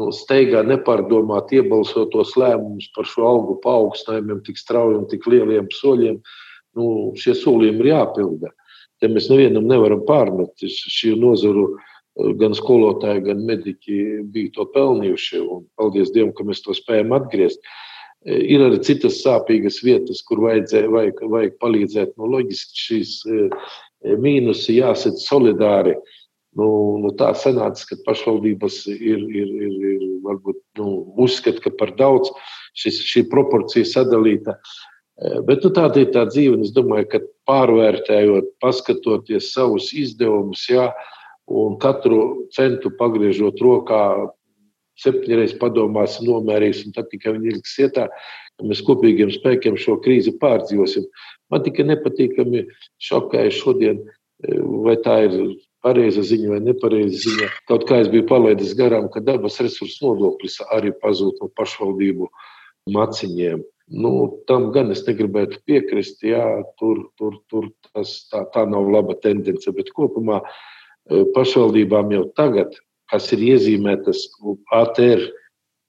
[0.00, 6.20] nu, steigā nepārdomāt iebalsotos lēmumus par šo algu paaugstinājumiem, tik straujiem, tik lieliem soļiem,
[6.76, 6.86] nu,
[7.18, 8.52] šie solījumi ir jāpilda.
[9.00, 10.54] Te mēs nevienam nevaram pārmet.
[10.64, 11.74] Šī nozaru
[12.40, 13.98] gan skolotāji, gan mediķi
[14.32, 15.42] bija to pelnījuši.
[15.78, 17.60] Paldies Dievam, ka mēs to spējam atgriezt.
[18.26, 22.16] Ir arī citas sāpīgas vietas, kur vajadzēja, vajag, vajag palīdzēt.
[22.18, 23.74] Nu, loģiski šīs eh,
[24.18, 25.94] mīnusi jāsadz solidāri.
[25.94, 26.14] Uh,
[26.56, 26.66] Nu,
[27.02, 30.88] nu tā sanāca, ka pašvaldības ir, ir, ir, ir varbūt, nu,
[31.26, 32.30] uzskata, ka par daudz
[32.80, 34.56] šis, šī proporcija sadalīta.
[34.56, 36.62] Eh, bet nu, tāda ir tā dzīve.
[36.64, 40.88] Es domāju, ka pārvērtējot, paskatoties savus izdevumus, jā,
[41.46, 44.02] un katru centu pagriežot rokā,
[45.02, 48.08] septiņreiz padomāsim, nomērīsim, tad tikai viņi ilgs ietā,
[48.56, 51.04] ka mēs kopīgiem spēkiem šo krīzi pārdzīvosim.
[51.52, 52.64] Man tikai nepatīkami
[53.04, 54.02] šokēja šodien,
[54.44, 57.48] eh, vai tā ir pareiza ziņa vai nepareiza ziņa.
[57.70, 62.28] Kaut kā es biju palaidis garām, ka dabas resursu nodoklis arī pazūd no pašvaldību
[62.90, 63.62] maciņiem.
[63.86, 66.22] Nu, tam gan es negribētu piekrist.
[66.26, 66.42] Jā,
[66.80, 69.70] tur tur, tur tas, tā, tā nav laba tendence.
[69.70, 70.46] Bet kopumā e,
[71.08, 72.76] pašvaldībām jau tagad,
[73.10, 74.26] kas ir iezīmētas
[74.74, 75.22] ATR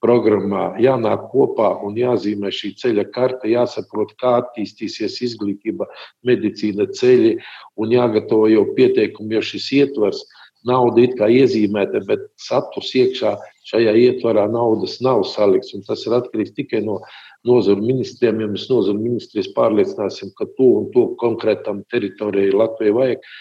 [0.04, 5.88] programmā, jānāk kopā un jāzīmē šī ceļa karte, jāsaprot, kā attīstīsies izglītība,
[6.28, 7.38] medicīna, ceļi
[7.82, 10.22] un jāgatavo jau pieteikumi, jo šis ietvers
[10.68, 13.34] nauda it kā iezīmēta, bet saturs iekšā
[13.70, 15.74] šajā ietvarā naudas nav salikts.
[15.88, 17.00] Tas ir atkarīgs tikai no
[17.48, 18.42] nozaru ministriem.
[18.42, 23.32] Ja mēs nozaru ministrijas pārliecināsim, ka to un to konkrētam teritorijai Latvijai vajag,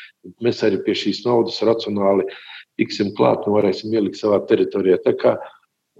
[0.44, 2.28] mēs arī pie šīs naudas racionāli
[2.76, 5.00] tiksim klāt un varēsim ielikt savā teritorijā.
[5.04, 5.36] Tā kā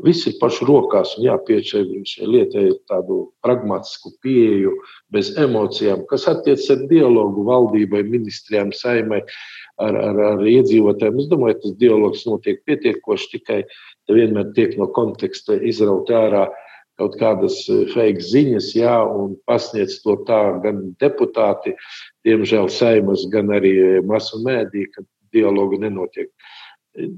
[0.05, 4.75] Viss ir pašu rokās un jāpiešķir šai, lietai tādu pragmatisku pieeju,
[5.13, 9.23] bez emocijām, kas attiecas ar dialogu valdībai, ministrijām, saimai,
[9.81, 11.23] ar, ar, ar iedzīvotājiem.
[11.23, 13.63] Es domāju, tas dialogs notiek pietiekoši, tikai
[14.13, 16.45] vienmēr tiek no konteksta izraut ārā
[17.01, 21.77] kaut kādas eh, fake ziņas, jā, un pasniedz to tā gan deputāti,
[22.27, 25.05] diemžēl saimas, gan arī masu mēdī, ka
[25.37, 26.31] dialogu nenotiek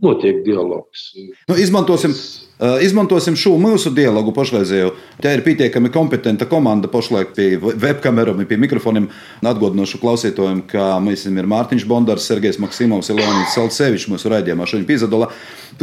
[0.03, 1.13] notiek dialogs.
[1.49, 4.93] Nu, izmantosim, uh, izmantosim šo mūsu dialogu pašreizējo.
[5.23, 9.09] Tā ir pietiekami kompetenta komanda pašlaik pie webkamerām, pie mikrofoniem.
[9.43, 15.35] Atgādināšu klausītājiem, ka mēs esam Mārtiņš Bondars, Sergejs Maksimovs, Leonīds Salcevičs mūsu raidījumā šodien piedalās.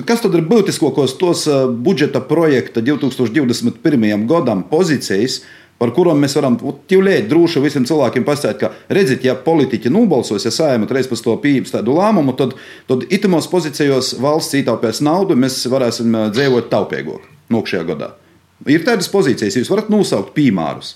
[0.05, 1.45] Kas tad ir būtiskākos tos
[1.85, 4.25] budžeta projekta 2021.
[4.29, 5.43] gadam pozīcijas?
[5.81, 6.57] Par kurām mēs varam
[6.89, 11.35] tīvlēt droši visiem cilvēkiem pastāstīt, ka, redziet, ja politiķi nobalsos, ja sājama reiz par to
[11.43, 12.55] pieņems tādu lēmumu, tad,
[12.89, 18.13] tad itimos pozīcijos valsts ietaupēs naudu, mēs varēsim dzīvot taupīgāk nākamajā gadā.
[18.71, 20.95] Ir tādas pozīcijas, jūs varat nosaukt piemērus.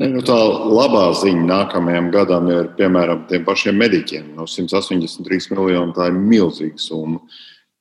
[0.00, 0.36] Nu tā
[0.72, 4.30] labā ziņa nākamajam gadam ir, piemēram, tiem pašiem mediķiem.
[4.38, 7.20] No 183 miljoniem tā ir milzīga summa.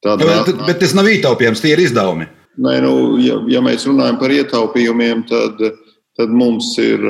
[0.03, 2.27] Tad, bet, bet, bet tas nav ietaupījums, tie ir izdevumi.
[2.59, 2.91] Nē, nu,
[3.23, 5.77] ja, ja mēs runājam par ietaupījumiem, tad uh,
[6.19, 7.03] tad mums ir,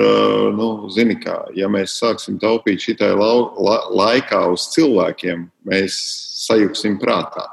[0.58, 5.98] nu, zini, kā, ja mēs sāksim taupīt šitai lau, la, laikā uz cilvēkiem, mēs
[6.46, 7.48] sajuksim prātā.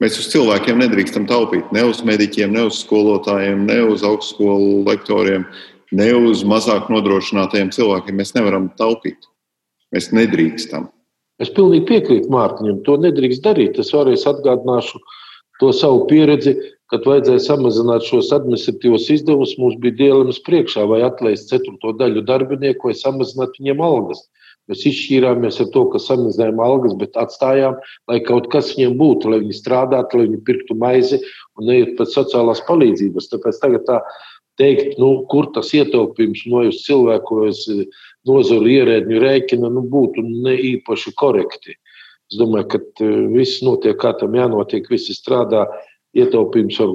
[0.00, 1.68] Mēs uz cilvēkiem nedrīkstam taupīt.
[1.76, 5.44] Ne uz mediķiem, ne uz skolotājiem, ne uz augstskolu lektoriem,
[5.92, 8.16] ne uz mazāk nodrošinātajiem cilvēkiem.
[8.16, 9.28] Mēs nevaram taupīt.
[9.92, 10.88] Mēs nedrīkstam.
[11.40, 12.80] Es pilnīgi piekrītu Mārtiņam.
[12.86, 13.76] To nedrīkst darīt.
[13.80, 15.00] Es vēlreiz atgādināšu
[15.60, 16.56] to savu pieredzi
[16.90, 22.90] kad vajadzēja samazināt šos administratīvos izdevumus, mums bija dilemmas priekšā, vai atlaist ceturto daļu darbinieku,
[22.90, 24.24] vai samazināt viņiem algas.
[24.70, 27.78] Mēs izšķīrāmies ar to, ka samazinājām algas, bet atstājām,
[28.10, 31.18] lai kaut kas viņiem būtu, lai viņi strādātu, lai viņi pirktu maizi
[31.58, 33.30] un neiet pēc sociālās palīdzības.
[33.32, 33.98] Tāpēc tagad tā
[34.60, 37.64] teikt, nu, kur tas ietaupījums no jūs cilvēku, es
[38.28, 41.78] nozaru ierēdņu rēķina, nu, būtu ne īpaši korekti.
[42.30, 45.64] Es domāju, ka e, viss notiek, kā tam jānotiek, visi strādā.
[46.18, 46.94] Ietaupījums var,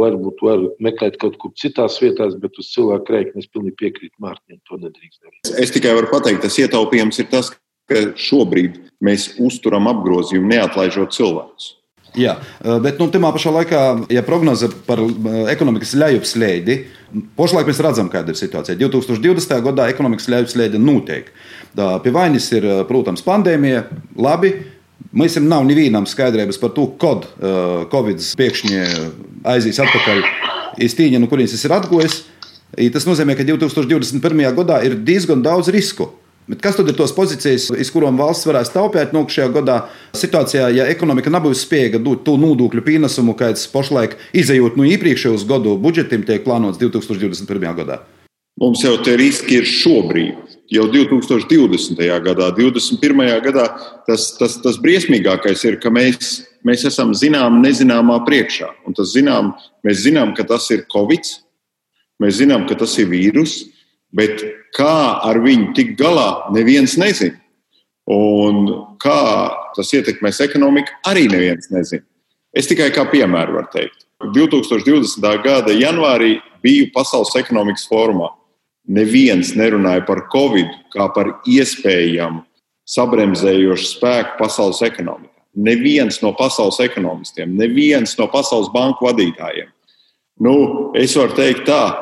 [0.00, 4.62] varbūt var meklēt kaut kur citās vietās, bet uz cilvēku rēķina es pilnīgi piekrītu Mārtiņam.
[4.70, 5.54] To nedrīkst darīt.
[5.60, 7.52] Es tikai varu pateikt, tas ietaupījums ir tas,
[7.90, 11.74] ka šobrīd mēs uzturam apgrozījumu, neatlaižot cilvēkus.
[12.14, 13.78] Jā, bet nu, tajā pašā laikā,
[14.14, 15.00] ja prognoze par
[15.50, 16.76] ekonomikas lejupslēdi,
[17.34, 18.78] pašlaik mēs redzam, kāda ir situācija.
[18.78, 19.56] 2020.
[19.66, 21.32] gadā ekonomikas lejupslēde notiek.
[21.74, 23.82] Pie vainas ir, protams, pandēmija,
[24.14, 24.52] labi,
[25.14, 28.80] Mums nav nevienam skaidrības par to, kad uh, Covid pēkšņi
[29.46, 30.22] aizies atpakaļ
[30.82, 32.20] uz tīņa, no kurienes tas ir atgojis.
[32.94, 34.44] Tas nozīmē, ka 2021.
[34.56, 36.10] gadā ir diezgan daudz risku.
[36.50, 39.76] Bet kas tad ir tos pozīcijas, iz kurām valsts varēs taupīt nākamajā gadā?
[40.18, 45.78] Situācijā, ja ekonomika nebūs spējīga dot to nodokļu pienesumu, kāds pašlaik izējot no iepriekšējos gadu
[45.80, 47.64] budžetiem, tiek plānots 2021.
[47.78, 48.02] gadā.
[48.60, 51.98] Mums jau tie riski ir šobrīd jau 2020.
[52.24, 53.42] gadā, 2021.
[53.44, 53.66] gadā
[54.06, 58.70] tas, tas, tas briesmīgākais ir, ka mēs, mēs esam zinām, nezināmā priekšā.
[59.04, 61.26] Zinām, mēs zinām, ka tas ir Covid,
[62.22, 63.64] mēs zinām, ka tas ir vīrus,
[64.14, 64.42] bet
[64.76, 67.40] kā ar viņu tikt galā, neviens nezina.
[68.10, 68.66] Un
[69.00, 69.20] kā
[69.76, 72.04] tas ietekmēs ekonomiku, arī neviens nezina.
[72.54, 74.04] Es tikai kā piemēru varu teikt.
[74.34, 75.24] 2020.
[75.44, 78.30] gada janvārī biju Pasaules ekonomikas fórumā
[78.88, 82.42] neviens nerunāja par Covid kā par iespējamu
[82.88, 85.32] sabremzējošu spēku pasaules ekonomikā.
[85.54, 89.70] Neviens no pasaules ekonomistiem, neviens no pasaules banku vadītājiem.
[90.42, 90.54] Nu,
[90.98, 91.94] es varu teikt, tā,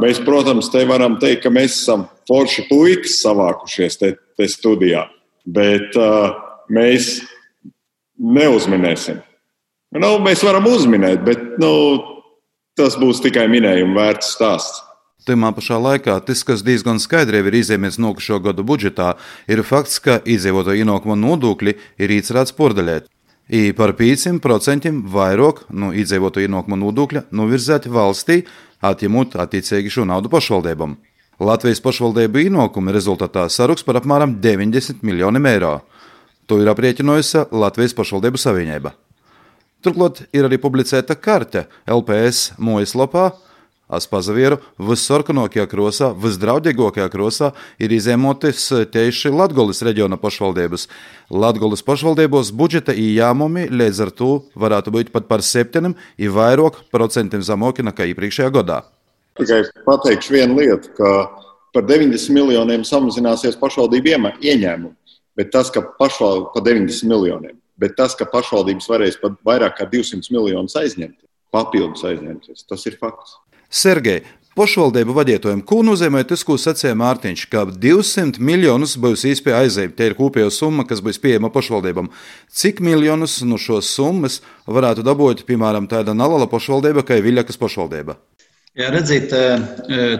[0.00, 5.04] mēs, protams, te varam teikt, ka mēs esam forši puikas savākušies te, te studijā,
[5.44, 5.98] bet
[6.72, 7.18] mēs
[8.16, 9.20] neuzminēsim.
[10.00, 11.72] Nu, mēs varam uzminēt, bet nu,
[12.78, 14.80] tas būs tikai minējuma vērts stāsts.
[15.30, 19.12] Tajā pašā laikā tas, kas diezgan skaidri ir izņēmies nākošo gadu budžetā,
[19.46, 23.06] ir fakts, ka iedzīvotāju ienākuma nodokļi ir īcerēts pordaļēt.
[23.46, 28.40] I par 5% vairāk no iedzīvotāju ienākuma nodokļa novirzēti valstī,
[28.82, 30.96] atņemot attiecīgi šo naudu pašvaldībām.
[31.38, 35.76] Latvijas pašvaldību ienākumi rezultātā saruks par apmēram 90 miljoniem eiro.
[36.50, 38.96] To ir aprēķinājusi Latvijas pašvaldību savienība.
[39.78, 43.30] Turklāt ir arī publicēta karte LPS mājaslapā,
[43.90, 47.50] Aspazavieru vissarkanākajā krosā, visdraudzīgākajā krosā
[47.82, 50.86] ir izēmotis tieši Latvijas reģiona pašvaldības.
[51.30, 57.42] Latvijas pašvaldībos budžeta ieņēmumi līdz ar to varētu būt pat par septiņiem, ir vairāk procentiem
[57.42, 58.84] zemāki nekā iepriekšējā gadā.
[59.40, 61.10] Tikai pateikšu vienu lietu, ka
[61.74, 64.96] par 90 miljoniem samazināsies pašvaldību ieņēmumi,
[65.38, 69.86] bet tas, ka pašvaldības par 90 miljoniem, bet tas, ka pašvaldības varēs pat vairāk kā
[69.90, 71.16] 200 miljonus aizņemt,
[71.54, 73.38] papildus aizņemties, tas ir fakts.
[73.70, 74.24] Sergei,
[74.58, 79.94] pašvaldību vadītājiem, ko nozīmē tas, ko sacīja Mārtiņš, ka 200 miljonus būs īstenībā aizējumi.
[79.96, 82.10] Tie ir kopējā summa, kas būs pieejama pašvaldībām.
[82.50, 88.18] Cik miljonus no šos summas varētu dabūt, piemēram, tāda Nalala pašvaldība, kā Viļakas pašvaldība?
[88.78, 89.32] Jā, redziet,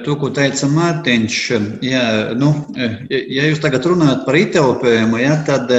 [0.03, 1.35] to, ko teica Mārtiņš,
[1.87, 2.01] jā,
[2.35, 2.49] nu,
[3.07, 5.71] ja jūs tagad runājat par ietaupījumu, jā, tad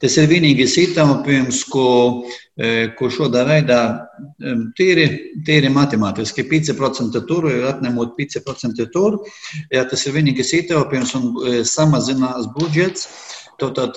[0.00, 1.84] tas ir vienīgais ietaupījums, ko,
[2.96, 3.82] ko šādā veidā
[4.80, 5.06] tīri,
[5.44, 9.20] tīri matemātiski 5% tur, atņemot 5% tur,
[9.68, 11.30] jā, tas ir vienīgais ietaupījums un
[11.68, 13.04] samazinās budžets.
[13.60, 13.94] Tātad,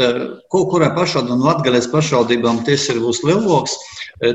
[0.53, 3.73] ko kurai pašvaldībām, Latvijas pašvaldībām tas ir būs lielāks,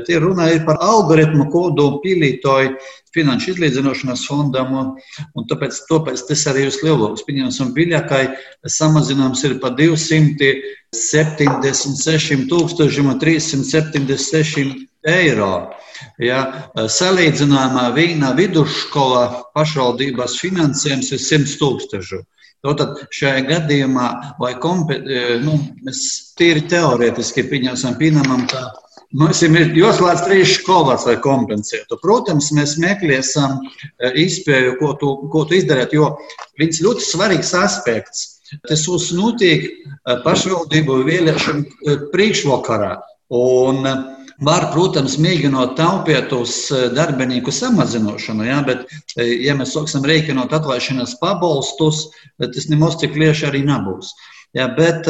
[0.07, 2.69] tie runāja par algoritmu kodu pīlītoju
[3.13, 4.87] finanšu izlīdzināšanas fondam, un,
[5.37, 7.25] un tāpēc, tāpēc tas arī ir lielāks.
[7.27, 8.23] Pieņemsim, Viļakai
[8.77, 12.47] samazinājums ir par 276
[13.23, 14.63] 376
[15.13, 15.53] eiro.
[16.21, 16.39] Ja,
[16.75, 19.23] salīdzinājumā viena vidusskola
[19.55, 22.17] pašvaldības finansējums ir 100 tūkstoši.
[22.63, 24.07] Tātad šajā gadījumā,
[24.39, 24.95] vai kompe,
[25.43, 26.03] nu, mēs
[26.39, 28.61] tīri teorētiski pieņemsim, pieņemam, ka
[29.13, 31.99] Mums ir jāslēdz trīs skolas, lai kompensētu.
[32.01, 36.15] Protams, mēs meklēsim e, izpēju, ko tu, ko tu izdarīt, jo
[36.57, 38.23] viens ļoti svarīgs aspekts.
[38.65, 39.75] Tas mums notiek e,
[40.25, 42.95] pašvaldību vēlēšanu e, priekšvakarā.
[43.37, 43.85] Un,
[44.43, 46.55] Var, protams, mēģinot taupīt uz
[46.95, 48.85] darbinieku samazināšanu, ja, bet,
[49.17, 52.07] ja mēs sāksim rēķinot atlaišanas pabalstus,
[52.41, 54.11] tas nemaz tik lieši arī nebūs.
[54.53, 55.07] Ja, bet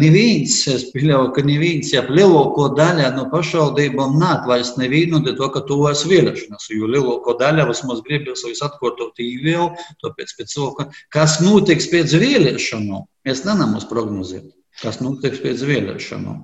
[0.00, 5.60] neviens, es pieļauju, ka neviens, ja lielāko daļu no pašvaldībām neatlaist nevienu no to, ka
[5.68, 10.70] tuvojas vēlēšanas, jo lielāko daļu vismaz gribas viņus atkārtot īvēl, tāpēc pēc to,
[11.12, 14.48] kas notiks pēc vēlēšanām, mēs nenam uz prognozēt,
[14.80, 16.40] kas notiks pēc vēlēšanām.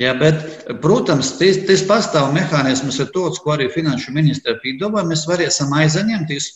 [0.00, 0.36] Ja, bet,
[0.82, 5.04] protams, tas, tas pastāv mehānisms, ir tāds, ko arī finanšu ministra piedāvā.
[5.08, 6.50] Mēs varēsim aizņemties.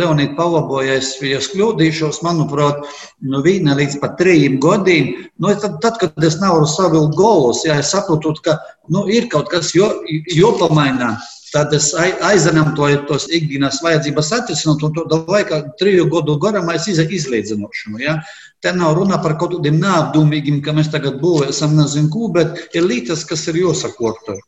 [0.00, 2.82] Leonīds palabojas, ja es kļūdīšos, manuprāt,
[3.20, 5.14] no viena līdz pat trījiem gadiem.
[5.42, 9.50] Nu, tad, tad, kad es nevaru savilkt golus, ja es saprotu, ka nu, ir kaut
[9.52, 11.14] kas jopamainā.
[11.16, 16.76] Jo tad es aizņemu to, tos ikdienas vajadzības atrisināt, un to laikā triju gadu garumā
[16.78, 18.02] es izlīdzināšanu.
[18.02, 18.18] Ja?
[18.62, 22.86] Te nav runa par kaut kādiem neapdomīgiem, ka mēs tagad būvēsim nezinu ko, bet ir
[22.88, 24.38] lietas, kas ir jāsakorto.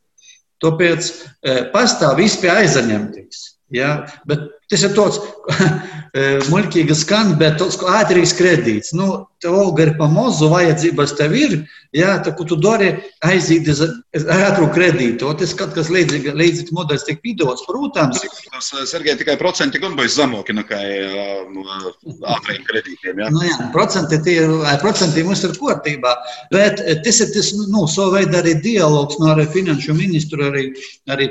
[0.63, 3.45] Tāpēc e, pastāv izpēja aizņemties.
[3.75, 3.93] Ja?
[4.27, 5.21] Bet tas ir tāds
[6.53, 8.95] muļķīgi skan, bet ātrīgs kredīts.
[8.97, 11.53] Nu, tev alga ir pa mazu, vajadzības tev ir,
[11.95, 12.91] jā, tā, ko tu dari,
[13.27, 13.83] aiziet uz
[14.17, 15.31] ātru kredītu.
[15.39, 18.25] Tas kaut kas līdzīgs, līdzīgs modelis tiek piedāvāts, protams.
[18.49, 20.81] Tas, Sergei, tikai procenti gan būs zemāki nekā
[21.53, 21.67] no
[22.35, 23.31] ātriem kredītiem, jā?
[23.35, 24.39] Nu, jā, procenti, tie,
[24.83, 26.17] procenti mums ir kārtībā,
[26.55, 30.71] bet tas ir tas, nu, savu veidu arī dialogs no arī finanšu ministru, arī,
[31.15, 31.31] arī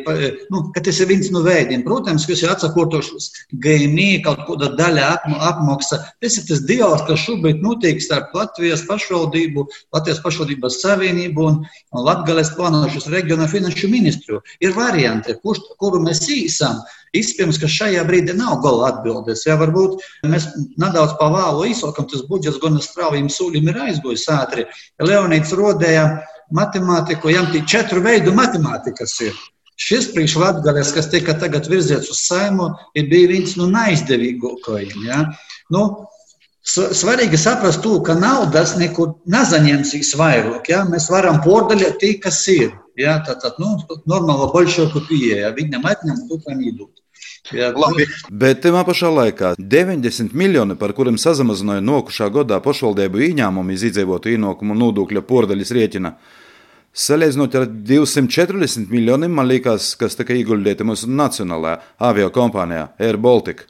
[0.53, 1.83] nu, ka tas ir viens no veidiem.
[1.87, 3.26] Protams, kas ir atsakotošs
[3.63, 5.07] GMI, kaut kāda daļa
[5.49, 5.99] apmaksa.
[6.23, 11.59] Tas ir tas dialogs, kas šobrīd notiek starp Latvijas pašvaldību, Latvijas pašvaldības savienību un,
[12.07, 14.41] Latvijas plānošanas reģiona finanšu ministru.
[14.63, 16.79] Ir varianti, kurš, kuru mēs īsam.
[17.15, 19.45] Iespējams, ka šajā brīdī nav gala atbildes.
[19.47, 24.67] Ja, varbūt mēs nedaudz pavālu īsokam, tas budžets gan straujiem sūļiem ir aizgojis ātri.
[25.01, 26.07] Leonīts rodēja
[26.53, 29.39] matemātiku, jām tie četru veidu matemātikas ir.
[29.77, 35.03] Šis priekšlatgales, kas tika tagad virzīts uz saimu, ir bija viens no naizdevīgākajiem.
[35.05, 35.25] Ja?
[35.73, 35.87] Nu,
[36.67, 40.67] Svarīgi saprast, to, ka naudas nekur nezaņemsīs vairāk.
[40.73, 40.81] Ja?
[40.89, 42.73] Mēs varam pordaļot tie, kas ir.
[42.99, 43.21] Ja?
[43.23, 43.77] Tā tad nu,
[44.09, 45.53] normāla bolšoku pieeja.
[45.55, 46.91] Viņam atņemt to, kam iedot.
[47.55, 48.03] Jā, Labi.
[48.27, 54.75] Bet tajā pašā laikā 90 miljoni, par kuriem samazināja nokušā gadā pašvaldību ieņēmumu izdzīvotu ienākumu
[54.75, 56.11] nodokļa pordaļas rēķina,
[56.97, 61.79] salīdzinot ar 240 miljoniem, man liekas, kas tika ieguldīti mūsu nacionālajā
[62.09, 63.67] avio kompānijā Air Baltica.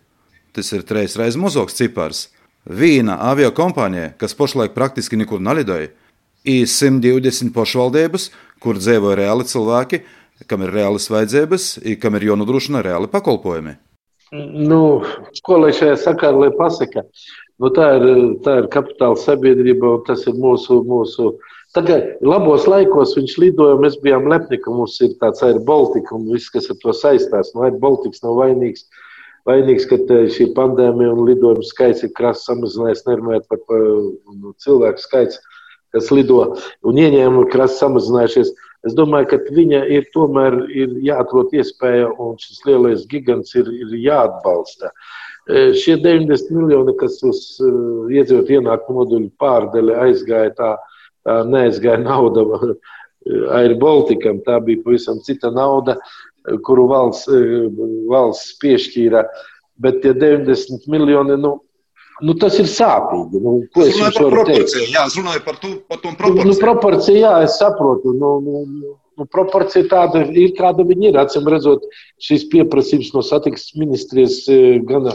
[0.55, 2.27] Tas ir trīs reizes mazāks cipars.
[2.67, 5.91] Viena avio kompānija, kas pašlaik praktiski nekur nelidoja,
[6.47, 8.29] ir 120 pašvaldības,
[8.63, 10.01] kur dzīvo reāli cilvēki,
[10.47, 11.67] kam ir reālas vajadzības,
[12.01, 13.75] kam ir jānodrošina reāli pakalpojumi.
[14.31, 14.81] Nu,
[15.43, 17.05] ko lai šajā sakarā pasaka?
[17.57, 18.07] Nu, tā, ir,
[18.43, 20.81] tā ir kapitāla sabiedrība, un tas ir mūsu.
[20.87, 21.31] mūsu
[21.77, 26.23] Tagad, labos laikos viņš lidoja, mēs bijām lepni, ka mums ir tāds Air Baltica un
[26.31, 27.51] viss, kas ar to saistās.
[27.53, 28.87] No nu, Air Baltica nav vainīgs
[29.47, 29.99] vainīgs, ka
[30.33, 35.39] šī pandēmija un lidojumu skaits ir krasi samazinājies, nerunājot par, par nu, cilvēku skaits,
[35.95, 36.41] kas lido
[36.87, 38.51] un ieņēmumi krasi samazinājušies.
[38.87, 43.95] Es domāju, ka viņa ir tomēr ir jāatrod iespēja, un šis lielais gigants ir, ir
[44.03, 44.91] jāatbalsta.
[45.47, 50.96] E, šie 90 miljoni, kas uz uh, iedzīvot ienākumu noduļu pārdeli aizgāja, tā, tā
[51.47, 52.45] neaizgāja nauda
[53.57, 55.97] Air Baltikam, tā bija pavisam cita nauda.
[55.97, 56.27] Uh,
[56.63, 57.29] kuru valsts,
[58.09, 59.23] valsts piešķīra.
[59.83, 61.53] Bet tie 90 miljoni, nu,
[62.25, 63.41] nu tas ir sāpīgi.
[63.43, 64.73] Nu, ko es jums varu teikt?
[64.89, 66.47] Jā, es runāju par, tu, par to proporciju.
[66.49, 68.15] Nu, proporcija, jā, es saprotu.
[68.17, 68.63] Nu, nu,
[69.19, 71.21] nu, proporcija tāda ir, kāda viņa ir.
[71.21, 71.85] Acīm redzot,
[72.23, 75.13] šīs pieprasījums no satiksmes ministrijas e, gana,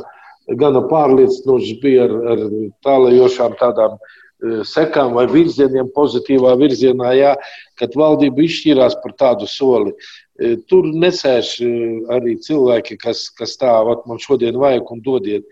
[0.62, 2.44] gana pārliecinošs bija ar, ar
[2.86, 4.21] tālajošām tādām e,
[4.66, 7.32] sekām vai virzieniem, pozitīvā virzienā, jā,
[7.78, 9.94] kad valdība izšķīrās par tādu soli.
[10.40, 11.70] E, tur nesēž e,
[12.14, 15.46] arī cilvēki, kas, kas tā, vat, man šodien vajag un dodiet.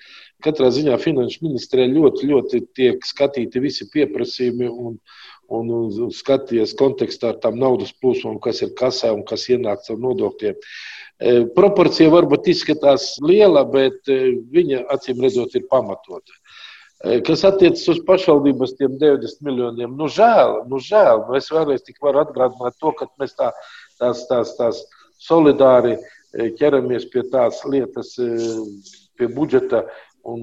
[0.44, 4.96] Katrā ziņā finanšu ministrē ļoti, ļoti tiek skatīti visi pieprasījumi un,
[5.52, 5.74] un,
[6.16, 10.56] skaties kontekstā ar tām naudas plūsmām, kas ir kasē un kas ienāks ar nodokļiem.
[10.56, 16.39] E, proporcija varbūt izskatās liela, bet viņa acīm redzot ir pamatota.
[17.00, 21.22] Kas attiecas uz pašvaldības tiem 90 miljoniem, nu žēl, nu žēl.
[21.28, 23.54] Nu es vēlreiz tik varu atgādināt to, ka mēs tā
[24.00, 24.82] tās, tās, tās
[25.20, 28.28] solidāri e, ķeramies pie tās lietas, e,
[29.16, 29.86] pie budžeta.
[30.28, 30.42] Un,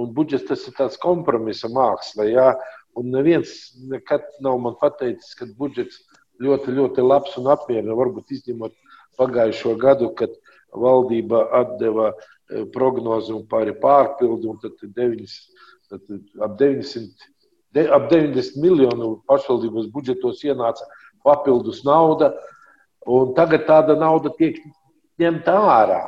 [0.00, 2.24] un budžets tas ir tāds kompromisa māksla.
[2.32, 2.48] Jā,
[2.96, 3.52] un neviens
[3.92, 6.00] nekad nav man pateicis, ka budžets
[6.40, 7.98] ļoti, ļoti labs un apmierina.
[7.98, 8.72] Varbūt izņemot
[9.20, 10.32] pagājušo gadu, kad
[10.72, 15.36] valdība atdeva e, prognozi un pāri pārpildu, un tad 9,
[15.90, 16.02] tad
[16.42, 17.28] ap 900.
[17.74, 20.86] De, ap 90 miljonu pašvaldības budžetos ienāca
[21.26, 22.32] papildus nauda.
[23.06, 24.58] Un tagad tāda nauda tiek
[25.20, 26.00] ņemt ārā.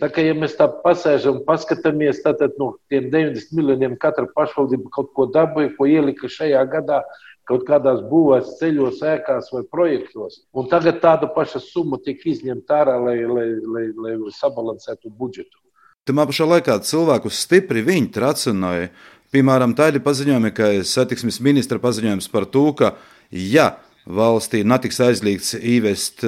[0.00, 5.12] Tā kā ja mēs tā pasēžam, paskatāmies, tad no tiem 90 miljoniem katra pašvaldība kaut
[5.16, 7.00] ko dabūja, ko ielika šajā gadā
[7.48, 10.42] kaut kādās būvēs, ceļos, ēkās vai projektos.
[10.54, 15.58] Un tagad tāda paša summa tiek izņemta ārā, lai, lai, lai, lai sabalansētu budžetu.
[16.06, 18.92] Tamā pašā laikā cilvēkus stipri viņi tracināja.
[19.32, 22.90] Piemēram, tādi paziņojumi, ka satiksmes ministra paziņojums par to, ka
[23.32, 26.26] ja valstī netiks aizliegts īvest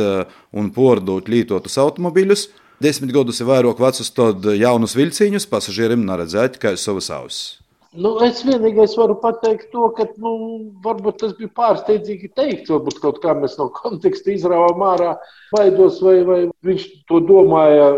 [0.57, 2.47] un pārdot lietotus automobiļus,
[2.81, 7.64] desmit gadus ir vairāk vecus, tad jaunus vilciņus pasažieriem neredzēt tikai savas ausis.
[7.95, 10.30] Nu, es vienīgais varu pateikt to, ka nu,
[10.82, 15.12] varbūt tas bija pārsteidzīgi teikt, varbūt kaut kā mēs no konteksta izrāvām ārā
[15.55, 17.92] baidos, vai, vai viņš to domāja,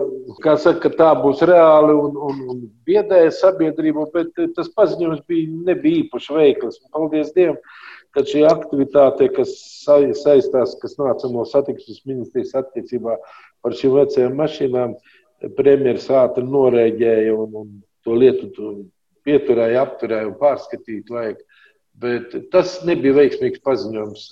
[0.45, 6.03] saka, ka tā būs reāli un, un, un biedēja sabiedrību, bet tas paziņojums bija, nebija
[6.03, 6.83] īpaši veikls.
[6.93, 7.57] Paldies Dievam!
[8.17, 13.17] Tad šī aktivitāte, kas saistās, kas nāca no satiksmes ministrijas attiecībā
[13.65, 14.95] par šīm vecajām mašīnām,
[15.57, 17.73] premjeras ātri norēģēja un, un
[18.05, 18.49] to lietu
[19.27, 21.07] pieturēja, apturēja un pārskatīja.
[21.11, 21.43] Vajag.
[21.97, 24.27] Bet tas nebija veiksmīgs paziņojums.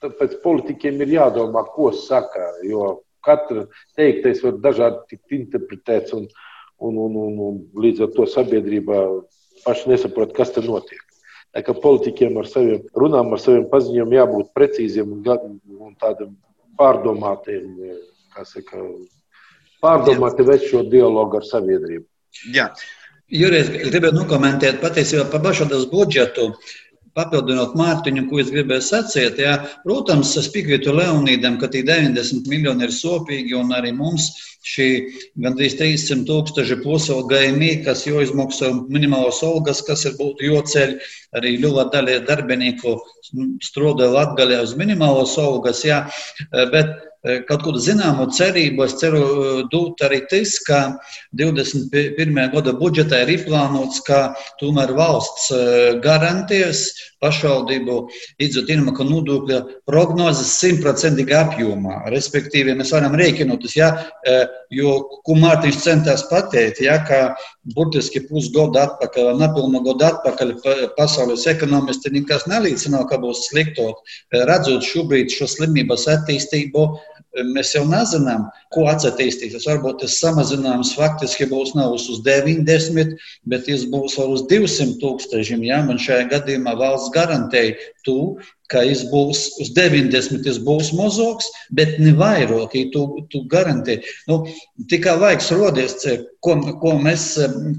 [0.00, 2.46] Tāpēc politiķiem ir jādomā, ko saka.
[2.64, 3.66] Jo katra
[3.98, 6.26] teiktais var dažādi tikt interpretēts, un,
[6.80, 9.02] un, un, un, un līdz ar to sabiedrībā
[9.64, 11.02] paši nesaprot, kas tur notiek.
[11.50, 15.56] Tā kā politiķiem ar saviem runām, ar saviem paziņojumiem jābūt precīziem un,
[15.88, 16.36] un tādiem
[16.78, 17.74] pārdomātiem,
[18.34, 18.84] kā saka,
[19.82, 22.06] pārdomāti vest šo dialogu ar sabiedrību.
[22.54, 22.70] Jā.
[23.30, 26.50] Jurijs, gribēju nokomentēt patiesībā par bažotas budžetu.
[27.14, 32.86] Papildinot Mārtiņu, ko es gribēju sacīt, jā, protams, es piekrītu Leonīdam, ka tie 90 miljoni
[32.86, 34.28] ir sopīgi un arī mums
[34.66, 34.86] šī
[35.42, 40.96] gandrīz 300 tūkstoši pusalgājumi, kas jāizmaksā minimālos algas, kas ir būtu joceļ,
[41.40, 42.94] arī ļoti daļa darbinieku
[43.66, 46.04] strādāja Latgaļā uz minimālos algas, jā,
[46.74, 48.84] bet kaut kādu zināmu cerību.
[48.86, 49.22] Es ceru,
[49.72, 50.80] dot arī tas, ka
[51.36, 52.40] 21.
[52.54, 54.20] gada budžetā ir izplānots, ka
[54.62, 55.50] tomēr valsts
[56.04, 56.88] garantēs
[57.20, 57.96] pašvaldību
[58.40, 61.98] ienākumu nodokļa prognozes simtprocentīgā apjomā.
[62.14, 63.90] Respektīvi, mēs varam rēķinoties, ja,
[64.72, 64.96] jo,
[65.26, 67.20] ko Mārtiņš centās pateikt, ja, ka
[67.76, 70.54] burtiski pusgadu atpakaļ, nepilnu gadu atpakaļ
[70.96, 74.00] pasaules ekonomisti nekas nelīdzināja, ka būs sliktot.
[74.32, 76.86] Redzot šobrīd šo slimības attīstību,
[77.54, 79.66] mēs jau nezinām, ko attīstīsies.
[79.68, 83.16] Varbūt tas samazinājums faktiski būs nevis uz 90,
[83.50, 85.64] bet tas būs uz 200 tūkstošiem.
[85.66, 85.82] Ja?
[85.86, 87.76] Man šajā gadījumā valsts garantēja
[88.06, 88.38] to,
[88.70, 92.76] ka tas būs uz 90, tas būs mazāks, bet ne vairāk.
[92.94, 93.02] Tu,
[93.32, 94.00] tu garantē,
[94.30, 94.44] nu,
[94.90, 95.96] tikai laiks rodies,
[96.44, 97.32] ko, ko mēs,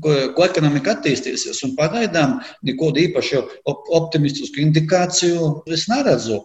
[0.03, 1.63] ko, ko ekonomika attīstīsies.
[1.67, 3.45] Un pagaidām nekādu īpašu
[4.01, 6.41] optimistisku indikāciju es neredzu.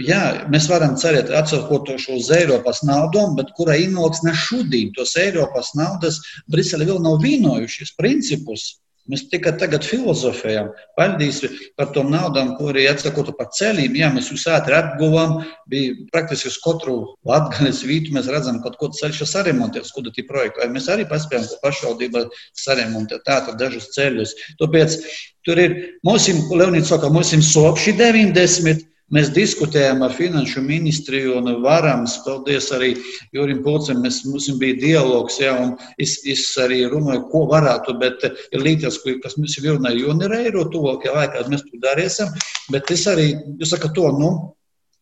[0.00, 6.22] Jā, mēs varam cerēt, atsakotošu uz Eiropas naudām, bet kura inoksne šodien tos Eiropas naudas
[6.48, 8.78] Brisele vēl nav vienojušies principus.
[9.08, 10.66] Mēs tikai tagad filozofējam,
[10.96, 11.38] paldies
[11.80, 13.94] par tom naudām, ko arī atsakotu par ceļiem.
[13.96, 15.38] Jā, mēs jūs ātri atguvām,
[15.72, 16.96] bija praktiski uz katru
[17.28, 20.60] latgaļas vītu, mēs redzam, ka kaut ko ceļš saremontēts, kudu tī projektu.
[20.60, 24.36] Vai mēs arī paspējam, ko pašvaldība saremontēt tātad dažus ceļus.
[24.60, 25.00] Tāpēc
[25.48, 28.84] tur ir, mums, Leonīts saka, mums ir sopši 90,
[29.14, 32.90] Mēs diskutējām ar Finanšu ministriju un varams, paldies arī
[33.32, 38.26] Jurim Pulcem, mēs, mums bija dialogs, jā, un es, es arī runāju, ko varētu, bet
[38.28, 42.36] ir līdzās, kas mums ir runāja, jo ir eiro tuvākajā laikā, mēs to darīsim,
[42.74, 44.32] bet es arī, jūs sakat to, nu,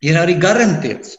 [0.06, 1.16] ir arī garantēts,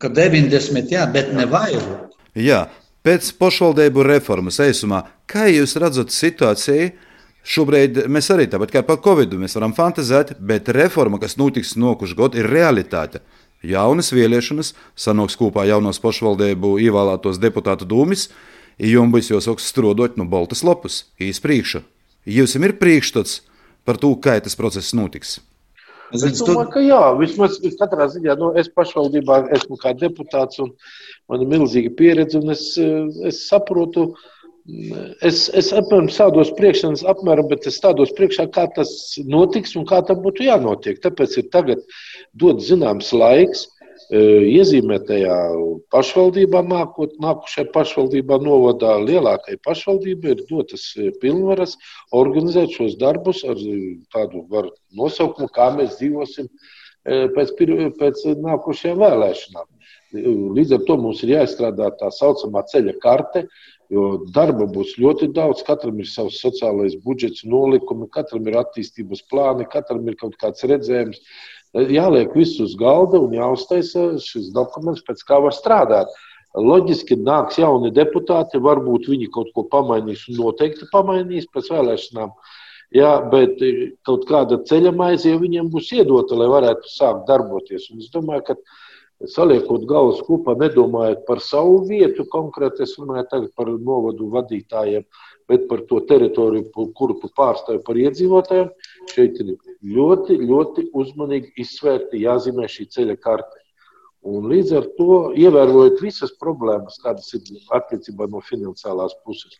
[0.00, 2.16] ka 90, jā, bet ne vairāk.
[2.32, 2.66] Jā,
[3.04, 6.94] pēc pašvaldību reformas eisumā, kā jūs redzat situāciju?
[7.46, 12.40] Šobrīd mēs arī tāpat kā par Covid varam fantāzēt, bet reforma, kas notiks nokušu gadu,
[12.40, 13.22] ir realitāte.
[13.62, 18.28] Jaunas vēlēšanas, sanāks kopā jaunos pašvaldību ievēlētos deputātu dūmis,
[18.82, 21.84] jums būs jāsaka strodot no Baltas lapas, īsi priekšā.
[22.26, 23.40] Jums ir priekšstats
[23.86, 25.38] par to, kā tas process notiks.
[26.14, 30.74] Es domāju, ka jā, vismaz katrā ziņā, nu, es pašvaldībā esmu kā deputāts un
[31.30, 32.72] man ir milzīga pieredze, un es,
[33.26, 34.35] es saprotu, uh,
[35.22, 38.90] Es, es apmēram stādos priekšā, apmēram, bet es stādos priekšā, kā tas
[39.22, 40.98] notiks un kā tam būtu jānotiek.
[41.04, 41.84] Tāpēc ir tagad
[42.34, 43.62] dot zināms laiks
[44.10, 44.18] e,
[44.56, 45.36] iezīmētajā
[45.94, 51.76] pašvaldībā, nākot, nākušajā pašvaldībā, novadā lielākai pašvaldībai ir dotas e, pilnvaras
[52.10, 53.62] organizēt šos darbus ar
[54.16, 54.42] tādu
[54.98, 57.54] nosaukumu, kā mēs dzīvosim e, pēc,
[58.02, 59.70] pēc nākošajām vēlēšanām.
[60.56, 63.46] Līdz ar to mums ir jāizstrādā tā saucamā ceļa karte,
[63.92, 69.68] Jo darba būs ļoti daudz, katram ir savs sociālais budžets, nolikumi, katram ir attīstības plāni,
[69.70, 71.20] katram ir kaut kāds redzējums.
[71.76, 76.10] Jāliek viss uz galda un jāuztaisa šis dokuments, pēc kā var strādāt.
[76.56, 82.32] Loģiski nāks jauni deputāti, varbūt viņi kaut ko pamainīs un noteikti pamainīs pēc vēlēšanām.
[82.96, 83.60] Jā, bet
[84.06, 87.90] kaut kāda ceļa maize jau viņiem būs iedota, lai varētu sākt darboties.
[87.92, 88.56] Un es domāju, ka
[89.24, 95.06] saliekot galvas kopā, nedomājot par savu vietu konkrēti, es runāju tagad par novadu vadītājiem,
[95.48, 98.72] bet par to teritoriju, kuru tu pārstāvi par iedzīvotājiem,
[99.14, 99.54] šeit ir
[99.96, 103.62] ļoti, ļoti uzmanīgi izsvērti jāzīmē šī ceļa karte.
[104.26, 107.46] Un līdz ar to ievērojot visas problēmas, kādas ir
[107.76, 109.54] attiecībā no finansiālās puses.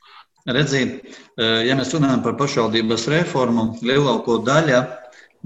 [0.46, 1.06] Redzīt,
[1.38, 4.82] ja mēs runājam par pašvaldības reformu, lielāko daļu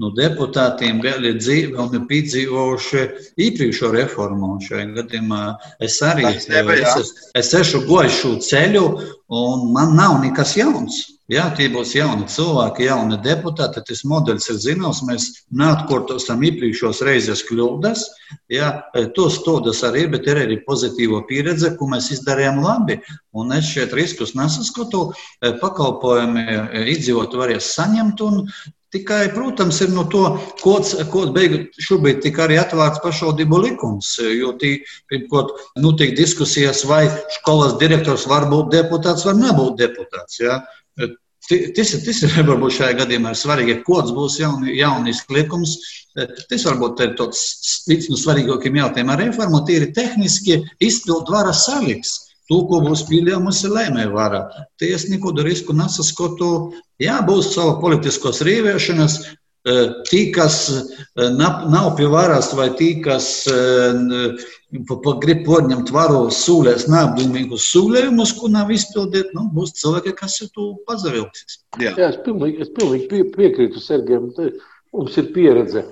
[0.01, 3.05] no deputātiem vēl ir dzīvi un ir piedzīvojuši
[3.45, 4.55] iepriekšējo reformu.
[4.65, 5.41] Šajā gadījumā
[5.87, 8.85] es arī es, es ešu gojušu ceļu,
[9.41, 11.03] un man nav nekas jauns.
[11.31, 13.79] Jā, tie būs jauni cilvēki, jauni deputāti.
[13.87, 14.99] Tas modelis ir zināms.
[15.07, 18.03] Mēs neatkārtosim iepriekšējos reizes kļūdas.
[18.51, 18.73] Jā,
[19.15, 22.99] tos stūdas arī bet ir arī pozitīva pieredze, ko mēs izdarījām labi.
[23.31, 25.05] Un es šeit riskus nesaskatu.
[25.63, 26.43] Pakalpojumi
[26.83, 28.25] iedzīvot varēs saņemt.
[28.91, 30.25] Tikai, protams, ir no to,
[30.59, 34.73] kods, kods beigu šobrīd tika arī atvērts pašvaldību likums, jo tī,
[35.07, 37.05] pirmkārt, notiek diskusijas, vai
[37.37, 40.41] skolas direktors var būt deputāts vai nebūt deputāts.
[40.43, 40.59] Ja?
[41.47, 45.77] Tas, tas ir varbūt šajā gadījumā svarīgi, ja kods būs jauni, jaunis likums.
[46.13, 49.63] Tas varbūt ir viens no svarīgākajiem jautājumiem ar reformu.
[49.67, 52.30] Tīri tehniski izpildu vara saliks.
[52.51, 54.41] To, ko būs pieļāvusi lēmēja vara.
[54.81, 56.49] Tie es nekādu risku nesaskatu.
[56.99, 59.21] Jā, būs sava politiskos rīvēšanas,
[60.09, 60.55] Tī, kas
[61.13, 63.45] nav, nav pie varas, vai tī, kas
[65.21, 70.71] grib porņemt varu sūlēs, neapdomīgus sūlējumus, ko nav izpildīt, nu, būs cilvēki, kas ir to
[70.89, 71.59] pazavilksies.
[71.77, 74.31] Jā, Jā es pilnīgi, es pilnīgi pie, piekrītu Sergejam.
[74.95, 75.85] Mums ir pieredze.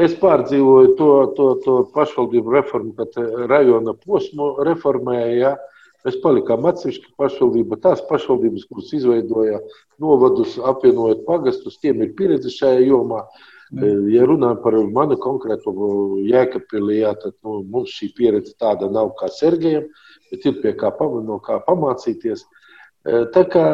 [0.00, 3.20] Es pārdzīvoju to, to, to pašvaldību reformu, kad
[3.50, 5.36] rajona posmu reformēja.
[5.42, 5.54] Ja?
[6.04, 7.80] Mēs palikām atsevišķi pašvaldība.
[7.80, 9.60] Tās pašvaldības, kuras izveidoja
[10.02, 13.22] novadus, apvienojot pagastus, tiem ir pieredze šajā jomā.
[13.72, 14.10] Mm.
[14.12, 15.72] Ja runājam par manu konkrēto
[16.28, 19.88] jēkapili, jā, tad nu, mums šī pieredze tāda nav kā Sergejam,
[20.30, 20.92] bet ir pie kā,
[21.24, 22.44] no kā pamācīties.
[22.44, 23.64] E, tā kā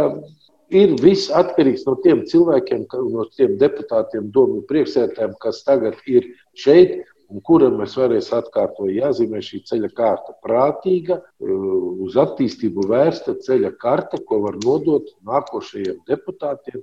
[0.71, 7.01] ir viss atkarīgs no tiem cilvēkiem, no tiem deputātiem, domu priekšsētājiem, kas tagad ir šeit
[7.31, 10.35] un kuram mēs varēsim atkārtot jāzīmē šī ceļa kārta.
[10.47, 11.69] Prātīga, uh,
[12.07, 16.83] uz attīstību vērsta ceļa karta, ko var nodot nākošajiem deputātiem,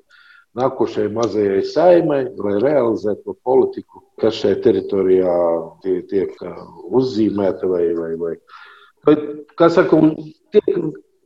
[0.58, 5.36] nākošajai mazajai saimai, lai realizētu to politiku, kas šajā teritorijā
[5.86, 6.64] tiek uh,
[7.02, 8.38] uzzīmēta vai, vai, vai.
[9.08, 9.28] Bet,
[9.60, 10.00] kā saka,
[10.56, 10.72] tiek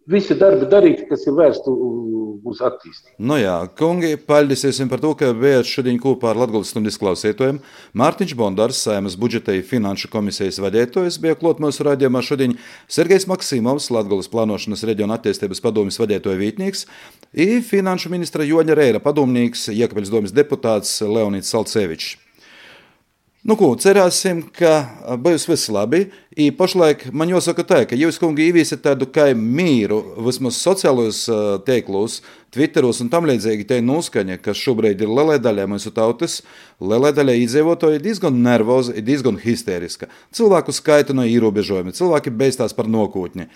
[0.10, 1.74] visi darbi darīti, kas ir vērsti
[2.52, 3.16] uz attīstību.
[3.22, 7.62] Nu jā, kungi, paldies par to, ka bijāt šodien kopā ar Latvijas stundas klausītājiem.
[7.98, 12.58] Mārtiņš Bondars, Saimas budžeta finanšu komisijas vadītājs, bija klāt mūsu raidījumā šodien
[12.92, 16.88] Sergejs Maksimovs, Latvijas plānošanas reģiona attīstības padomjas vadītāja vītnieks,
[17.46, 22.21] un finanšu ministra Joņa Reira padomnieks, Iekapils domas deputāts Leonīts Salcevičs.
[23.42, 26.04] Nu, ko, cerēsim, ka būs viss labi.
[26.38, 31.24] I pašlaik man jāsaka tā, ka jūs, kungi, ievīsiet tādu kā mīru vismaz sociālajos
[31.66, 32.20] tīklos,
[32.54, 36.42] Twitteros un tam līdzīgi te noskaņa, kas šobrīd ir lielai daļai mūsu tautas,
[36.84, 40.12] lielai daļai iedzīvotāji ir diezgan nervoza, ir diezgan histēriska.
[40.38, 43.50] Cilvēku skaita no ierobežojumi, cilvēki beigstās par nokūtni.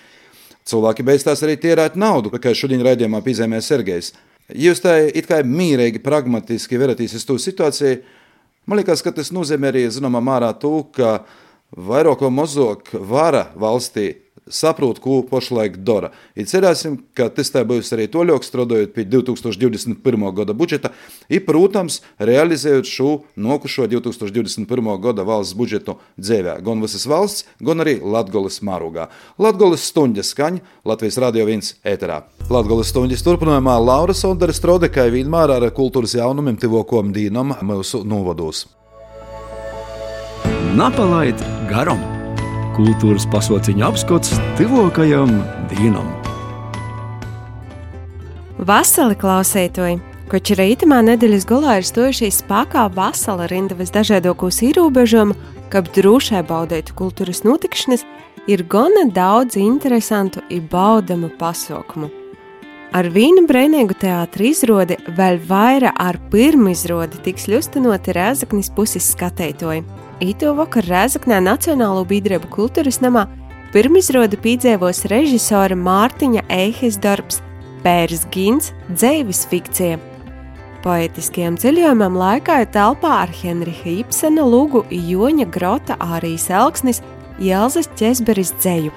[0.65, 4.15] Cilvēki beigstās arī tērēt naudu, kā šodien raidījumā piezīmē Sergejs.
[4.49, 7.99] Jūs tā it kā mīrīgi, pragmatiski veraties uz to situāciju,
[8.65, 11.19] Man liekas, ka tas nozīmē arī zināmā mērā to, ka
[11.75, 16.11] vairāk vai mazāk vara valstī saprot, ko pašlaik dara.
[16.37, 20.25] Ir cerēsim, ka tas tā būs arī toļāk strādājot pie 2021.
[20.37, 20.91] gada budžeta,
[21.29, 24.91] ir, protams, realizējot šo nokušo 2021.
[25.01, 29.09] gada valsts budžetu dzīvē, gan visas valsts, gan arī Latgolas mārūgā.
[29.41, 32.21] Latgolas stundas skaņa Latvijas Radio 1 ēterā.
[32.49, 38.67] Latgolas stundas turpinājumā Laura Sondara Strodekai vienmēr ar kultūras jaunumiem tivokom dīnam mūsu novados.
[40.75, 41.39] Napalaid
[41.71, 42.14] garam!
[42.75, 45.31] Kultūras pasauciņa apskats tuvākajam
[45.71, 46.11] dienam.
[48.65, 50.01] Vasarī klausētoji!
[50.25, 55.35] Koč rītamā nedēļas galā ir stojušies spēkā vasara rindavas dažādākos ierobežojumu,
[55.69, 58.05] kad drošai baudētu kultūras notikšanas,
[58.49, 62.09] ir gana daudz interesantu un baudamu pasaukumu.
[62.95, 69.83] Ar vīnu brīvīgu teātrī izrādi vēl vairāk ar pirmu izrādi tiks ļustinoti Rēzaknis puses skatētoji.
[70.23, 73.25] Īto vakar Rēzaknē Nacionālo biedrību kultūras namā
[73.73, 77.41] pirmizrādi piedzīvos režisora Mārtiņa Eihes darbs
[77.83, 79.99] Pērs Gins- dzīves fikcija.
[80.85, 87.01] Poetiskajam ceļojumam laikā ir telpā ar Henriha Ibsena lūgu Joņa Grota Ārijas Elksnis
[87.37, 88.91] Jelzas Česberis dzēju.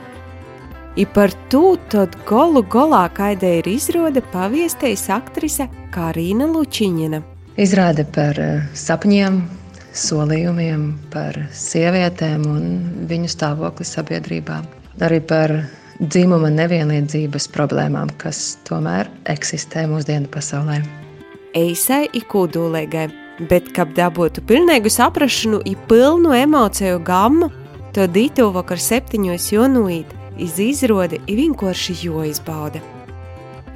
[0.97, 7.23] I par to tad golu golā kaidē ir izrāde paviestējas aktrise Karina Lučiņina.
[7.59, 9.43] Izrāde par eh, sapņiem,
[9.99, 12.65] solījumiem, par sievietēm un
[13.11, 14.61] viņu stāvokli sabiedrībā.
[15.05, 15.55] Arī par
[15.99, 20.81] dzimuma nevienlīdzības problēmām, kas tomēr eksistē mūsdienu pasaulē.
[21.59, 23.09] Eisai ir kūdulīgai,
[23.51, 27.51] bet, kad dabūtu pilnīgu saprāšanu, ir pilnu emociju gammu,
[27.97, 29.51] to dītu vakar septiņos
[30.39, 32.79] iz izrādi ir vienkārši joizbauda.
[32.79, 32.98] Iva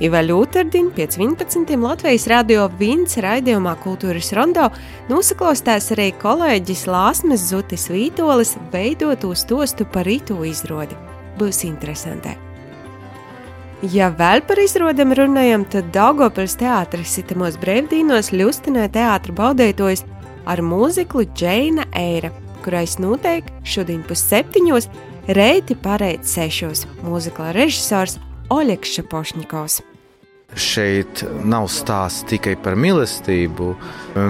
[0.01, 1.77] Ļūtardien pēc 11.
[1.77, 4.71] Latvijas radio Vīns raidījumā Kultūras rondo
[5.11, 10.97] nosaklaustās arī kolēģis Lāsmas Zutis Vītolis veidot uz tostu par rītu izrādi.
[11.39, 12.33] Būs interesanti.
[13.83, 20.05] Ja vēl par izrādēm runājam, tad Daugopils teātris sitamos brīvdīnos ļustināja teātra baudētojs
[20.47, 22.31] ar mūziklu Džeina Eira,
[22.63, 24.89] kurais noteikti šodien pusseptiņos
[25.35, 28.19] reiti pareizi sešos mūzikla režisors
[28.53, 29.81] Oļegs Šapošņikovs.
[30.53, 33.71] Šeit nav stāsts tikai par mīlestību.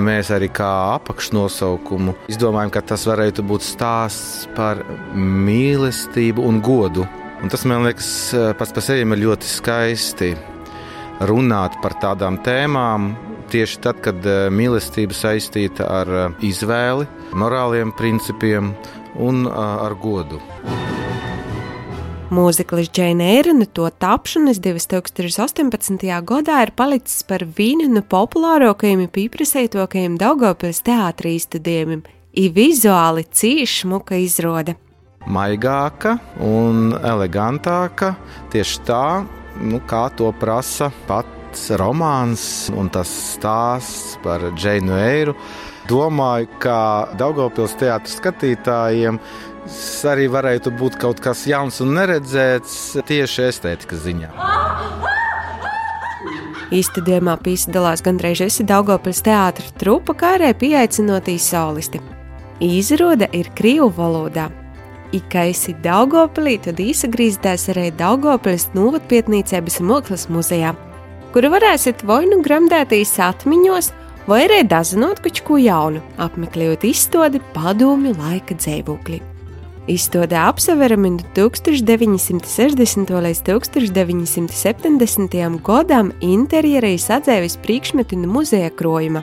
[0.07, 0.70] Mēs arī kā
[1.01, 4.85] apakšnosaukumu izdomājam, ka tas varētu būt stāsts par
[5.18, 7.09] mīlestību un godu.
[7.43, 8.12] Un tas man liekas,
[8.59, 10.31] pats par sevi ir ļoti skaisti
[11.27, 13.12] runāt par tādām tēmām.
[13.53, 18.73] Tieši tad, kad eh, mīlestība saistīta ar eh, izvēli, morāliem principiem
[19.20, 20.41] un eh, ar godu.
[22.33, 25.99] Mūziklis Džeina Eirena to tapšanas 2018.
[26.24, 32.01] gadā ir palicis par vienu no populārākajiem un pieprasītākajiem Daugopils teātrī izstudējumiem,
[32.41, 34.78] ir vizuāli cīši smuka izrāde.
[35.28, 38.14] Maigāka un elegantāka
[38.55, 39.05] tieši tā,
[39.61, 45.37] nu, kā to prasa pats romāns un tas stāsts par Džeinu Eiru.
[45.91, 46.78] Domāju, ka
[47.18, 49.18] Daugopils teātris skatītājiem
[50.11, 54.31] arī varētu būt kaut kas jauns un neredzēts tieši estētikas ziņā.
[56.73, 62.01] Īstenībā piedalās gandrīz visi Daugopils teātris trupa, kā arī pieaicinotīs solisti.
[62.65, 64.49] Izrāde ir krievu valodā.
[65.13, 70.73] Ikā esi Daugopilī, tad īsagrīzties arī Daugopils novatpietnīcības mākslas muzejā,
[71.35, 73.91] kuru varēsiet vai nu gremdētīs atmiņos,
[74.27, 79.32] vai arī dazinot kaut ko jaunu, apmeklējot izstādi padomju laika dzīvokļi.
[79.93, 83.11] Izstādē apseverami no 1960.
[83.26, 85.59] līdz 1970.
[85.66, 89.20] gadam interjerā sadzēvis priekšmeti no muzeja krojuma.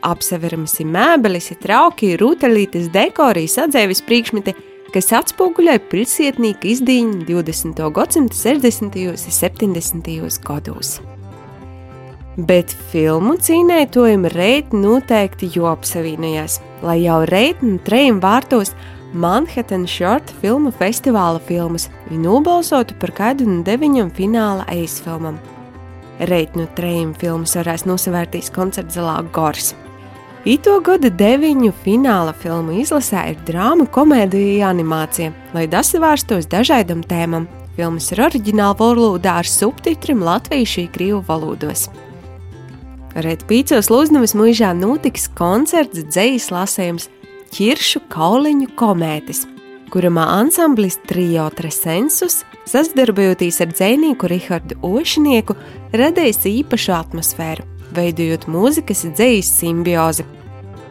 [0.00, 4.54] Apseveramas ir mēbeles, trauki, rūtelītes, dekorijas, sadzēvis priekšmeti,
[4.94, 7.82] kas atspoguļoja pilsētnieku izdīņu 20.
[7.98, 8.96] gadsimta 60.
[9.10, 10.40] un 70.
[10.46, 10.94] gados.
[12.40, 18.72] Bet filmu cīnētojumi reit noteikti jau apsevienojās, lai jau reit no trejiem vārtos
[19.12, 25.40] Manhattan Short filmu festivāla filmas un nobalsotu par kādu no deviņiem fināla eisfilmam.
[26.30, 29.72] Reit no trījiem filmas varēs nosavērtīs koncerta Zelā Gors.
[30.46, 37.48] Ito gada deviņu fināla filmu izlasē ir drāma, komēdija animācija, lai dasavārstos dažādam tēmam.
[37.74, 41.88] Filmas ir oriģināla valodā ar subtitriem latviešu un krievu valodos.
[43.18, 47.10] Rēt Pīcos Lūznavas mūžā notiks koncerts, dzējas lasējums
[47.54, 49.44] ķiršu kauliņu komētis,
[49.90, 55.56] kurumā ansamblis Trio Tresensus, sadarbojoties ar dzinīku Rihardu Ošinieku,
[55.96, 60.26] radījis īpašu atmosfēru, veidojot mūzikas dzīs simbiozi.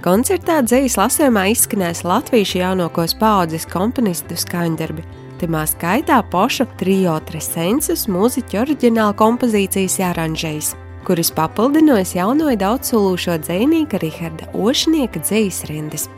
[0.03, 5.03] Koncertā dzīs lasījumā izskanēs latviešu jaunākos paudzes komponistu skaņdarbi,
[5.39, 10.76] timā skaitā pošu Trio Tresensus mūziķu oriģināla kompozīcijas jāranžējas
[11.10, 16.10] kuras papildinājas jauno daudzsolūšo dzinīka Riharda Ošnieka dzīslas rindas.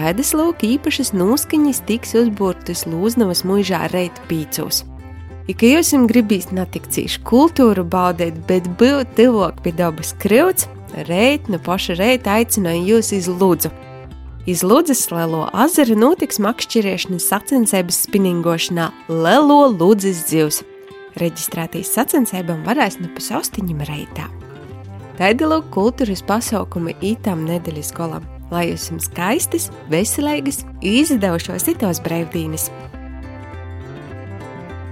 [0.00, 4.78] Tādas lūk īpašas noskaņas tiks uzbūrtas Lūznavas mūžā reit pīcūs.
[5.50, 10.70] Ja jūs gribīs ne tik cīši kultūru baudīt, bet būt tuvāk pie dabas krūts,
[11.10, 13.74] reit no paša reita aicināju jūs iz Lūdzu.
[14.48, 20.64] Iz Lūdzes Lelo azaru notiks makšķeriešanas sacensības spinningošanā Lelo Lūdzes dzīvs.
[21.20, 24.32] Reģistrētīs sacensībām varēs no pasaustiņam reitā.
[25.20, 32.70] Tāda lūk kultūras pasaukumi ītām nedēļas golam lai jums skaistas, veselīgas, izdevušos citos brīvdienas.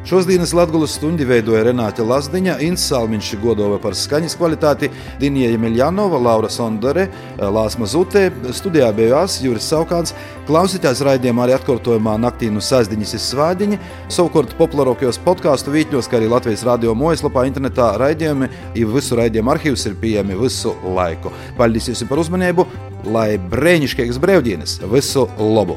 [0.09, 4.89] Šodienas Latvijas stundi veidoja Renāte Lazdiņa, Inns Salmiņš godova par skaņas kvalitāti,
[5.21, 8.23] Dinija Miljanova, Laura Sondore, Lāsma Zutē,
[8.57, 10.15] studijā bija Ās, Juris Saukāns,
[10.49, 13.81] klausītājs raidījumā arī atkārtojumā naktī no sēzdiņas ir svādiņi,
[14.17, 18.49] savukārt populārākajos podkāstu vītļos, kā arī Latvijas radio mojaslapā internetā raidījumi,
[18.81, 21.35] ir visu raidījumu arhīvs ir pieejami visu laiku.
[21.61, 22.65] Paldies jums par uzmanību,
[23.13, 25.77] lai brēnišķīgas brīvdienas, visu labu!